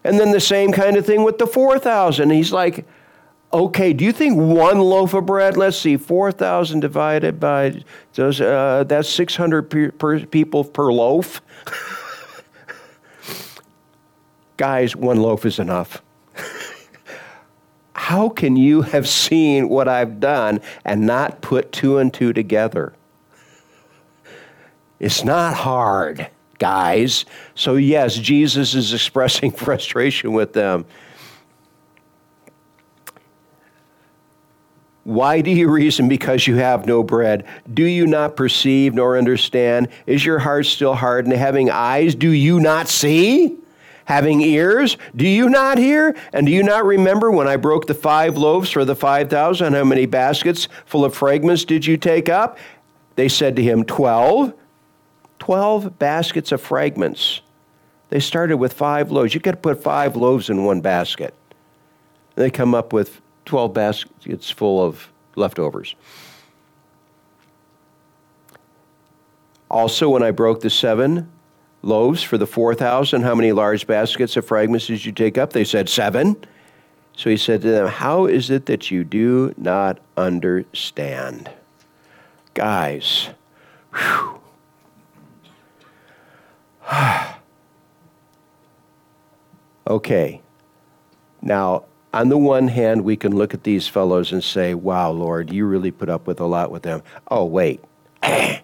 And 0.03 0.19
then 0.19 0.31
the 0.31 0.39
same 0.39 0.71
kind 0.71 0.97
of 0.97 1.05
thing 1.05 1.23
with 1.23 1.37
the 1.37 1.45
4,000. 1.45 2.31
He's 2.31 2.51
like, 2.51 2.87
okay, 3.53 3.93
do 3.93 4.03
you 4.03 4.11
think 4.11 4.37
one 4.37 4.79
loaf 4.79 5.13
of 5.13 5.25
bread, 5.25 5.55
let's 5.55 5.77
see, 5.77 5.95
4,000 5.95 6.79
divided 6.79 7.39
by, 7.39 7.83
those, 8.15 8.41
uh, 8.41 8.83
that's 8.87 9.07
600 9.09 9.69
per, 9.69 9.91
per 9.91 10.25
people 10.25 10.63
per 10.63 10.91
loaf? 10.91 11.41
Guys, 14.57 14.95
one 14.95 15.17
loaf 15.17 15.45
is 15.45 15.59
enough. 15.59 16.01
How 17.93 18.29
can 18.29 18.55
you 18.55 18.81
have 18.81 19.07
seen 19.07 19.69
what 19.69 19.87
I've 19.87 20.19
done 20.19 20.59
and 20.83 21.05
not 21.05 21.41
put 21.41 21.71
two 21.71 21.99
and 21.99 22.13
two 22.13 22.33
together? 22.33 22.93
It's 24.99 25.23
not 25.23 25.53
hard, 25.53 26.29
guys. 26.59 27.25
So, 27.55 27.75
yes, 27.75 28.15
Jesus 28.15 28.73
is 28.73 28.93
expressing 28.93 29.51
frustration 29.51 30.31
with 30.31 30.53
them. 30.53 30.85
Why 35.03 35.41
do 35.41 35.51
you 35.51 35.69
reason 35.69 36.07
because 36.07 36.47
you 36.47 36.55
have 36.55 36.85
no 36.85 37.03
bread? 37.03 37.45
Do 37.73 37.83
you 37.83 38.07
not 38.07 38.37
perceive 38.37 38.93
nor 38.93 39.17
understand? 39.17 39.89
Is 40.05 40.25
your 40.25 40.39
heart 40.39 40.65
still 40.65 40.95
hardened? 40.95 41.35
Having 41.35 41.71
eyes, 41.71 42.15
do 42.15 42.29
you 42.29 42.59
not 42.59 42.87
see? 42.87 43.57
Having 44.05 44.41
ears, 44.41 44.97
do 45.15 45.27
you 45.27 45.49
not 45.49 45.77
hear? 45.77 46.15
And 46.33 46.45
do 46.45 46.51
you 46.51 46.63
not 46.63 46.85
remember 46.85 47.31
when 47.31 47.47
I 47.47 47.55
broke 47.55 47.87
the 47.87 47.93
five 47.93 48.37
loaves 48.37 48.69
for 48.69 48.83
the 48.83 48.95
five 48.95 49.29
thousand? 49.29 49.73
How 49.73 49.85
many 49.85 50.05
baskets 50.05 50.67
full 50.85 51.05
of 51.05 51.15
fragments 51.15 51.63
did 51.63 51.85
you 51.85 51.95
take 51.95 52.27
up? 52.27 52.57
They 53.15 53.29
said 53.29 53.55
to 53.57 53.63
him, 53.63 53.83
Twelve. 53.83 54.53
Twelve 55.39 55.99
baskets 55.99 56.51
of 56.53 56.61
fragments. 56.61 57.41
They 58.09 58.19
started 58.19 58.57
with 58.57 58.73
five 58.73 59.11
loaves. 59.11 59.33
You 59.33 59.41
could 59.41 59.61
put 59.61 59.81
five 59.81 60.15
loaves 60.15 60.49
in 60.49 60.63
one 60.63 60.81
basket. 60.81 61.33
They 62.35 62.49
come 62.49 62.75
up 62.75 62.93
with 62.93 63.21
12 63.45 63.73
baskets 63.73 64.49
full 64.49 64.83
of 64.83 65.11
leftovers. 65.35 65.95
Also, 69.69 70.09
when 70.09 70.23
I 70.23 70.31
broke 70.31 70.61
the 70.61 70.69
seven 70.69 71.31
loaves 71.83 72.23
for 72.23 72.39
the 72.39 72.47
4,000. 72.47 73.21
How 73.21 73.35
many 73.35 73.51
large 73.51 73.85
baskets 73.85 74.35
of 74.37 74.47
fragments 74.47 74.87
did 74.87 75.05
you 75.05 75.11
take 75.11 75.37
up? 75.37 75.53
They 75.53 75.65
said, 75.65 75.87
Seven. 75.87 76.37
So 77.15 77.29
he 77.29 77.37
said 77.37 77.61
to 77.61 77.69
them, 77.69 77.87
How 77.87 78.25
is 78.25 78.49
it 78.49 78.65
that 78.65 78.89
you 78.89 79.03
do 79.03 79.53
not 79.57 79.99
understand? 80.17 81.51
Guys, 82.55 83.29
okay. 89.87 90.41
Now, 91.41 91.83
on 92.13 92.29
the 92.29 92.37
one 92.37 92.67
hand, 92.67 93.03
we 93.03 93.15
can 93.15 93.35
look 93.35 93.53
at 93.53 93.63
these 93.63 93.87
fellows 93.87 94.31
and 94.31 94.43
say, 94.43 94.73
Wow, 94.75 95.11
Lord, 95.11 95.51
you 95.51 95.65
really 95.65 95.91
put 95.91 96.09
up 96.09 96.27
with 96.27 96.39
a 96.39 96.45
lot 96.45 96.71
with 96.71 96.83
them. 96.83 97.01
Oh, 97.29 97.45
wait. 97.45 97.83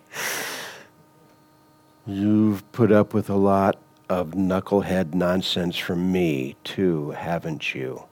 You've 2.06 2.72
put 2.72 2.92
up 2.92 3.14
with 3.14 3.30
a 3.30 3.36
lot 3.36 3.78
of 4.10 4.32
knucklehead 4.32 5.14
nonsense 5.14 5.78
from 5.78 6.12
me, 6.12 6.56
too, 6.64 7.12
haven't 7.12 7.76
you? 7.76 8.04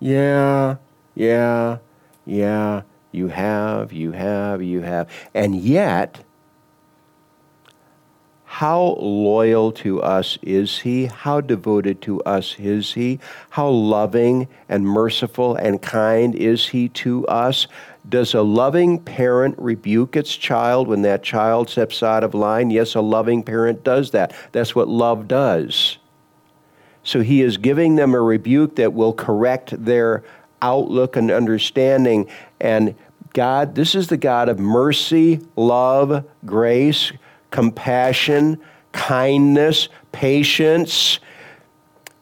Yeah, 0.00 0.76
yeah, 1.14 1.78
yeah, 2.26 2.82
you 3.12 3.28
have, 3.28 3.92
you 3.92 4.12
have, 4.12 4.62
you 4.62 4.80
have. 4.80 5.08
And 5.32 5.54
yet, 5.56 6.24
how 8.52 8.98
loyal 9.00 9.72
to 9.72 10.02
us 10.02 10.38
is 10.42 10.80
he? 10.80 11.06
How 11.06 11.40
devoted 11.40 12.02
to 12.02 12.20
us 12.24 12.54
is 12.58 12.92
he? 12.92 13.18
How 13.48 13.70
loving 13.70 14.46
and 14.68 14.86
merciful 14.86 15.56
and 15.56 15.80
kind 15.80 16.34
is 16.34 16.68
he 16.68 16.90
to 16.90 17.26
us? 17.28 17.66
Does 18.06 18.34
a 18.34 18.42
loving 18.42 18.98
parent 18.98 19.54
rebuke 19.56 20.16
its 20.16 20.36
child 20.36 20.86
when 20.86 21.00
that 21.00 21.22
child 21.22 21.70
steps 21.70 22.02
out 22.02 22.22
of 22.22 22.34
line? 22.34 22.68
Yes, 22.68 22.94
a 22.94 23.00
loving 23.00 23.42
parent 23.42 23.84
does 23.84 24.10
that. 24.10 24.34
That's 24.52 24.74
what 24.74 24.86
love 24.86 25.26
does. 25.26 25.96
So 27.02 27.22
he 27.22 27.40
is 27.40 27.56
giving 27.56 27.96
them 27.96 28.12
a 28.12 28.20
rebuke 28.20 28.76
that 28.76 28.92
will 28.92 29.14
correct 29.14 29.82
their 29.82 30.24
outlook 30.60 31.16
and 31.16 31.30
understanding. 31.30 32.28
And 32.60 32.96
God, 33.32 33.76
this 33.76 33.94
is 33.94 34.08
the 34.08 34.18
God 34.18 34.50
of 34.50 34.58
mercy, 34.58 35.40
love, 35.56 36.26
grace, 36.44 37.12
compassion, 37.52 38.60
kindness, 38.90 39.88
patience, 40.10 41.20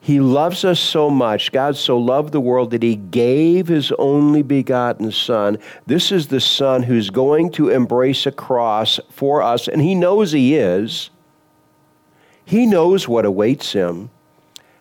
he 0.03 0.19
loves 0.19 0.65
us 0.65 0.81
so 0.81 1.11
much. 1.11 1.53
God 1.53 1.77
so 1.77 1.99
loved 1.99 2.33
the 2.33 2.41
world 2.41 2.71
that 2.71 2.83
he 2.83 2.97
gave 2.97 3.69
his 3.69 3.93
only 3.93 4.43
begotten 4.43 5.13
Son. 5.13 5.59
This 5.87 6.11
is 6.11 6.29
the 6.29 6.41
Son 6.41 6.83
who's 6.83 7.11
going 7.11 7.53
to 7.53 7.69
embrace 7.69 8.27
a 8.27 8.33
cross 8.33 8.99
for 9.11 9.43
us, 9.43 9.69
and 9.69 9.83
he 9.83 9.95
knows 9.95 10.33
he 10.33 10.57
is. 10.57 11.11
He 12.45 12.67
knows 12.67 13.07
what 13.07 13.27
awaits 13.27 13.73
him. 13.73 14.11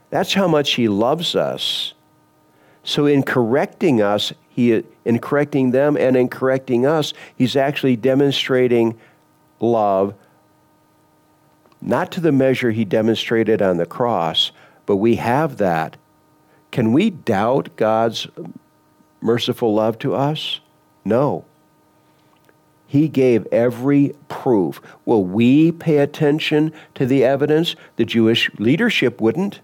That's 0.10 0.34
how 0.34 0.48
much 0.48 0.72
he 0.72 0.88
loves 0.88 1.36
us. 1.36 1.94
So, 2.84 3.06
in 3.06 3.22
correcting 3.22 4.02
us, 4.02 4.34
he, 4.50 4.84
in 5.06 5.20
correcting 5.20 5.72
them 5.72 5.98
and 5.98 6.16
in 6.16 6.30
correcting 6.30 6.86
us, 6.86 7.14
he's 7.36 7.56
actually 7.56 7.98
demonstrating 7.98 8.98
love, 9.60 10.16
not 11.82 12.12
to 12.12 12.22
the 12.22 12.32
measure 12.32 12.72
he 12.72 12.86
demonstrated 12.86 13.62
on 13.62 13.78
the 13.78 13.86
cross 13.86 14.52
but 14.90 14.98
we 14.98 15.18
have 15.18 15.58
that. 15.58 15.98
Can 16.72 16.94
we 16.94 17.12
doubt 17.12 17.70
God's 17.76 18.26
merciful 19.22 19.76
love 19.76 20.00
to 20.00 20.16
us? 20.16 20.62
No. 21.06 21.46
He 22.88 23.08
gave 23.08 23.46
every 23.52 24.16
proof. 24.30 24.82
Will 25.06 25.24
we 25.24 25.72
pay 25.72 26.00
attention 26.00 26.74
to 26.96 27.06
the 27.06 27.24
evidence? 27.24 27.76
The 27.98 28.04
Jewish 28.04 28.50
leadership 28.58 29.22
wouldn't. 29.22 29.60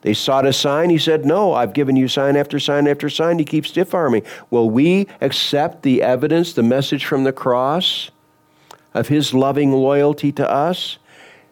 They 0.00 0.14
sought 0.14 0.46
a 0.46 0.52
sign. 0.54 0.88
He 0.88 0.96
said, 0.96 1.26
No, 1.26 1.52
I've 1.52 1.74
given 1.74 1.94
you 1.94 2.08
sign 2.08 2.34
after 2.34 2.58
sign 2.58 2.88
after 2.88 3.10
sign. 3.10 3.38
You 3.38 3.44
keep 3.44 3.66
stiff 3.66 3.92
arming. 3.92 4.22
Will 4.48 4.70
we 4.70 5.08
accept 5.20 5.82
the 5.82 6.00
evidence, 6.00 6.54
the 6.54 6.62
message 6.62 7.04
from 7.04 7.24
the 7.24 7.34
cross 7.34 8.10
of 8.94 9.08
his 9.08 9.34
loving 9.34 9.72
loyalty 9.72 10.32
to 10.32 10.50
us? 10.50 10.96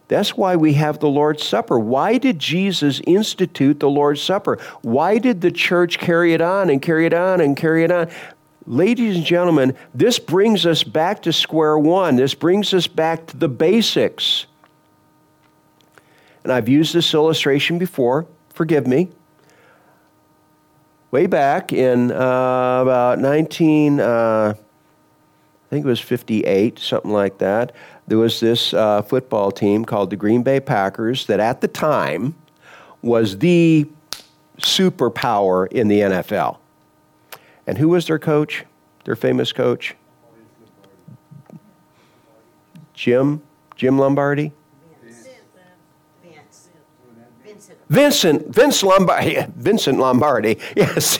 That's 0.07 0.37
why 0.37 0.55
we 0.55 0.73
have 0.73 0.99
the 0.99 1.09
Lord's 1.09 1.43
Supper. 1.43 1.77
Why 1.77 2.17
did 2.17 2.39
Jesus 2.39 3.01
institute 3.05 3.79
the 3.79 3.89
Lord's 3.89 4.21
Supper? 4.21 4.57
Why 4.81 5.17
did 5.17 5.41
the 5.41 5.51
church 5.51 5.99
carry 5.99 6.33
it 6.33 6.41
on 6.41 6.69
and 6.69 6.81
carry 6.81 7.05
it 7.05 7.13
on 7.13 7.41
and 7.41 7.57
carry 7.57 7.83
it 7.83 7.91
on? 7.91 8.09
Ladies 8.65 9.17
and 9.17 9.25
gentlemen, 9.25 9.75
this 9.93 10.19
brings 10.19 10.65
us 10.65 10.83
back 10.83 11.21
to 11.23 11.33
square 11.33 11.77
one. 11.77 12.15
This 12.15 12.33
brings 12.33 12.73
us 12.73 12.87
back 12.87 13.27
to 13.27 13.37
the 13.37 13.49
basics. 13.49 14.45
And 16.43 16.51
I've 16.51 16.69
used 16.69 16.93
this 16.93 17.13
illustration 17.13 17.77
before. 17.77 18.27
Forgive 18.53 18.87
me. 18.87 19.09
Way 21.11 21.27
back 21.27 21.71
in 21.71 22.11
uh, 22.11 22.81
about 22.81 23.19
19, 23.19 23.99
uh, 23.99 24.53
I 25.67 25.69
think 25.69 25.85
it 25.85 25.89
was 25.89 25.99
58, 25.99 26.79
something 26.79 27.11
like 27.11 27.39
that 27.39 27.73
there 28.07 28.17
was 28.17 28.39
this 28.39 28.73
uh, 28.73 29.01
football 29.01 29.51
team 29.51 29.83
called 29.83 30.09
the 30.09 30.15
Green 30.15 30.41
Bay 30.41 30.59
Packers 30.59 31.25
that 31.27 31.39
at 31.39 31.61
the 31.61 31.67
time 31.67 32.35
was 33.01 33.39
the 33.39 33.87
superpower 34.57 35.71
in 35.71 35.89
the 35.89 35.99
NFL. 35.99 36.57
And 37.67 37.77
who 37.77 37.89
was 37.89 38.07
their 38.07 38.17
coach, 38.17 38.63
their 39.03 39.17
famous 39.17 39.51
coach? 39.51 39.93
Jim, 42.93 43.43
Jim 43.75 43.99
Lombardi? 43.99 44.53
Vincent, 47.89 48.53
Vince 48.53 48.83
Lombardi, 48.83 49.37
Vincent 49.55 49.99
Lombardi, 49.99 50.57
yes. 50.75 51.19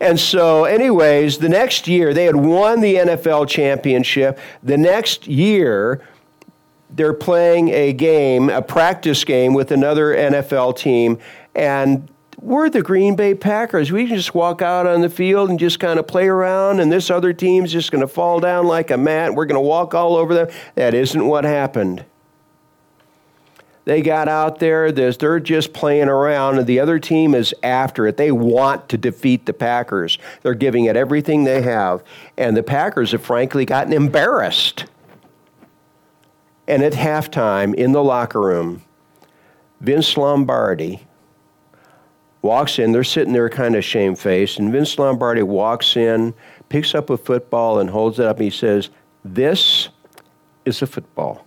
and 0.00 0.18
so, 0.18 0.64
anyways, 0.64 1.38
the 1.38 1.48
next 1.48 1.86
year 1.86 2.12
they 2.12 2.24
had 2.24 2.36
won 2.36 2.80
the 2.80 2.96
NFL 2.96 3.48
championship. 3.48 4.38
The 4.62 4.76
next 4.76 5.26
year, 5.26 6.02
they're 6.90 7.12
playing 7.12 7.68
a 7.70 7.92
game, 7.92 8.50
a 8.50 8.62
practice 8.62 9.24
game 9.24 9.54
with 9.54 9.70
another 9.70 10.14
NFL 10.14 10.76
team, 10.76 11.18
and 11.54 12.08
we're 12.40 12.68
the 12.68 12.82
Green 12.82 13.16
Bay 13.16 13.34
Packers. 13.34 13.90
We 13.90 14.06
can 14.06 14.16
just 14.16 14.34
walk 14.34 14.60
out 14.62 14.86
on 14.86 15.00
the 15.00 15.08
field 15.08 15.48
and 15.48 15.58
just 15.58 15.80
kind 15.80 15.98
of 15.98 16.06
play 16.06 16.26
around, 16.26 16.80
and 16.80 16.92
this 16.92 17.10
other 17.10 17.32
team's 17.32 17.72
just 17.72 17.90
going 17.90 18.02
to 18.02 18.08
fall 18.08 18.40
down 18.40 18.66
like 18.66 18.90
a 18.90 18.98
mat. 18.98 19.34
We're 19.34 19.46
going 19.46 19.62
to 19.62 19.66
walk 19.66 19.94
all 19.94 20.16
over 20.16 20.34
them. 20.34 20.48
That 20.74 20.92
isn't 20.92 21.24
what 21.24 21.44
happened. 21.44 22.04
They 23.84 24.00
got 24.00 24.28
out 24.28 24.60
there, 24.60 24.90
they're 24.90 25.40
just 25.40 25.74
playing 25.74 26.08
around, 26.08 26.58
and 26.58 26.66
the 26.66 26.80
other 26.80 26.98
team 26.98 27.34
is 27.34 27.54
after 27.62 28.06
it. 28.06 28.16
They 28.16 28.32
want 28.32 28.88
to 28.88 28.96
defeat 28.96 29.44
the 29.44 29.52
Packers. 29.52 30.18
They're 30.42 30.54
giving 30.54 30.86
it 30.86 30.96
everything 30.96 31.44
they 31.44 31.60
have. 31.60 32.02
And 32.38 32.56
the 32.56 32.62
Packers 32.62 33.12
have 33.12 33.22
frankly 33.22 33.66
gotten 33.66 33.92
embarrassed. 33.92 34.86
And 36.66 36.82
at 36.82 36.94
halftime 36.94 37.74
in 37.74 37.92
the 37.92 38.02
locker 38.02 38.40
room, 38.40 38.82
Vince 39.82 40.16
Lombardi 40.16 41.06
walks 42.40 42.78
in. 42.78 42.92
They're 42.92 43.04
sitting 43.04 43.34
there 43.34 43.50
kind 43.50 43.76
of 43.76 43.84
shamefaced. 43.84 44.58
And 44.58 44.72
Vince 44.72 44.98
Lombardi 44.98 45.42
walks 45.42 45.94
in, 45.94 46.32
picks 46.70 46.94
up 46.94 47.10
a 47.10 47.18
football, 47.18 47.80
and 47.80 47.90
holds 47.90 48.18
it 48.18 48.24
up. 48.24 48.36
And 48.36 48.44
he 48.44 48.50
says, 48.50 48.88
This 49.24 49.90
is 50.64 50.80
a 50.80 50.86
football. 50.86 51.46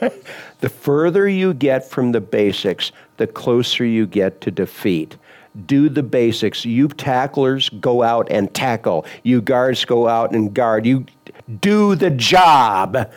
the 0.60 0.68
further 0.68 1.28
you 1.28 1.54
get 1.54 1.88
from 1.88 2.12
the 2.12 2.20
basics, 2.20 2.92
the 3.16 3.26
closer 3.26 3.84
you 3.84 4.06
get 4.06 4.40
to 4.42 4.50
defeat. 4.50 5.16
Do 5.66 5.88
the 5.88 6.02
basics. 6.02 6.64
You 6.64 6.88
tacklers 6.88 7.68
go 7.80 8.02
out 8.02 8.28
and 8.30 8.52
tackle. 8.52 9.06
You 9.22 9.40
guards 9.40 9.84
go 9.84 10.08
out 10.08 10.32
and 10.32 10.52
guard. 10.52 10.84
You 10.84 11.06
do 11.60 11.94
the 11.94 12.10
job. 12.10 13.10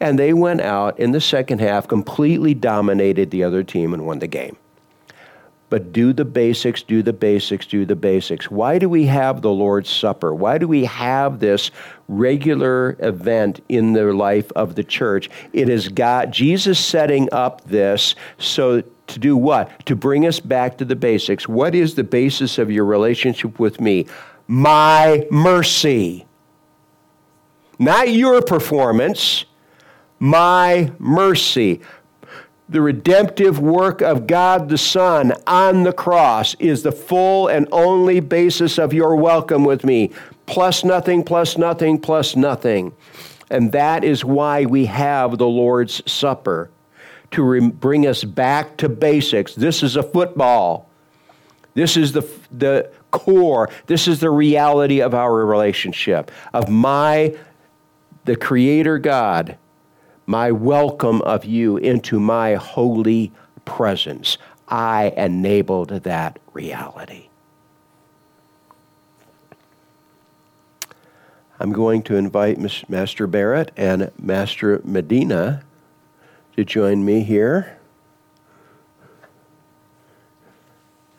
And 0.00 0.18
they 0.18 0.32
went 0.32 0.60
out 0.60 0.98
in 0.98 1.12
the 1.12 1.20
second 1.20 1.60
half, 1.60 1.88
completely 1.88 2.54
dominated 2.54 3.30
the 3.30 3.44
other 3.44 3.62
team, 3.62 3.92
and 3.94 4.06
won 4.06 4.18
the 4.18 4.26
game. 4.26 4.56
But 5.72 5.90
do 5.90 6.12
the 6.12 6.26
basics, 6.26 6.82
do 6.82 7.02
the 7.02 7.14
basics, 7.14 7.64
do 7.64 7.86
the 7.86 7.96
basics. 7.96 8.50
Why 8.50 8.78
do 8.78 8.90
we 8.90 9.06
have 9.06 9.40
the 9.40 9.50
Lord's 9.50 9.88
Supper? 9.88 10.34
Why 10.34 10.58
do 10.58 10.68
we 10.68 10.84
have 10.84 11.40
this 11.40 11.70
regular 12.12 12.96
event 13.00 13.62
in 13.68 13.92
the 13.92 14.12
life 14.12 14.50
of 14.52 14.74
the 14.74 14.84
church? 14.84 15.30
It 15.52 15.68
is 15.68 15.88
God, 15.88 16.32
Jesus 16.32 16.78
setting 16.78 17.28
up 17.32 17.64
this 17.64 18.14
so 18.38 18.82
to 19.08 19.18
do 19.18 19.36
what? 19.36 19.84
To 19.86 19.96
bring 19.96 20.26
us 20.26 20.40
back 20.40 20.78
to 20.78 20.84
the 20.84 20.96
basics. 20.96 21.48
What 21.48 21.74
is 21.74 21.94
the 21.94 22.04
basis 22.04 22.58
of 22.58 22.70
your 22.70 22.84
relationship 22.84 23.58
with 23.58 23.80
me? 23.80 24.06
My 24.46 25.26
mercy. 25.30 26.26
Not 27.78 28.10
your 28.10 28.42
performance, 28.42 29.44
my 30.18 30.92
mercy. 30.98 31.80
The 32.72 32.80
redemptive 32.80 33.58
work 33.58 34.00
of 34.00 34.26
God 34.26 34.70
the 34.70 34.78
Son 34.78 35.34
on 35.46 35.82
the 35.82 35.92
cross 35.92 36.54
is 36.54 36.82
the 36.82 36.90
full 36.90 37.48
and 37.48 37.68
only 37.70 38.18
basis 38.20 38.78
of 38.78 38.94
your 38.94 39.14
welcome 39.14 39.62
with 39.62 39.84
me. 39.84 40.10
Plus 40.46 40.82
nothing, 40.82 41.22
plus 41.22 41.58
nothing, 41.58 42.00
plus 42.00 42.34
nothing. 42.34 42.94
And 43.50 43.72
that 43.72 44.04
is 44.04 44.24
why 44.24 44.64
we 44.64 44.86
have 44.86 45.36
the 45.36 45.46
Lord's 45.46 46.02
Supper 46.10 46.70
to 47.32 47.42
re- 47.42 47.68
bring 47.68 48.06
us 48.06 48.24
back 48.24 48.78
to 48.78 48.88
basics. 48.88 49.54
This 49.54 49.82
is 49.82 49.96
a 49.96 50.02
football. 50.02 50.88
This 51.74 51.98
is 51.98 52.12
the, 52.12 52.26
the 52.50 52.90
core. 53.10 53.68
This 53.86 54.08
is 54.08 54.20
the 54.20 54.30
reality 54.30 55.02
of 55.02 55.12
our 55.12 55.44
relationship, 55.44 56.30
of 56.54 56.70
my, 56.70 57.36
the 58.24 58.36
Creator 58.36 58.98
God, 59.00 59.58
my 60.26 60.52
welcome 60.52 61.20
of 61.22 61.44
you 61.44 61.76
into 61.76 62.20
my 62.20 62.54
holy 62.54 63.32
presence. 63.64 64.38
I 64.68 65.12
enabled 65.16 65.90
that 65.90 66.38
reality. 66.52 67.28
I'm 71.60 71.72
going 71.72 72.02
to 72.04 72.16
invite 72.16 72.58
Master 72.88 73.26
Barrett 73.26 73.70
and 73.76 74.10
Master 74.18 74.80
Medina 74.84 75.62
to 76.56 76.64
join 76.64 77.04
me 77.04 77.22
here. 77.22 77.78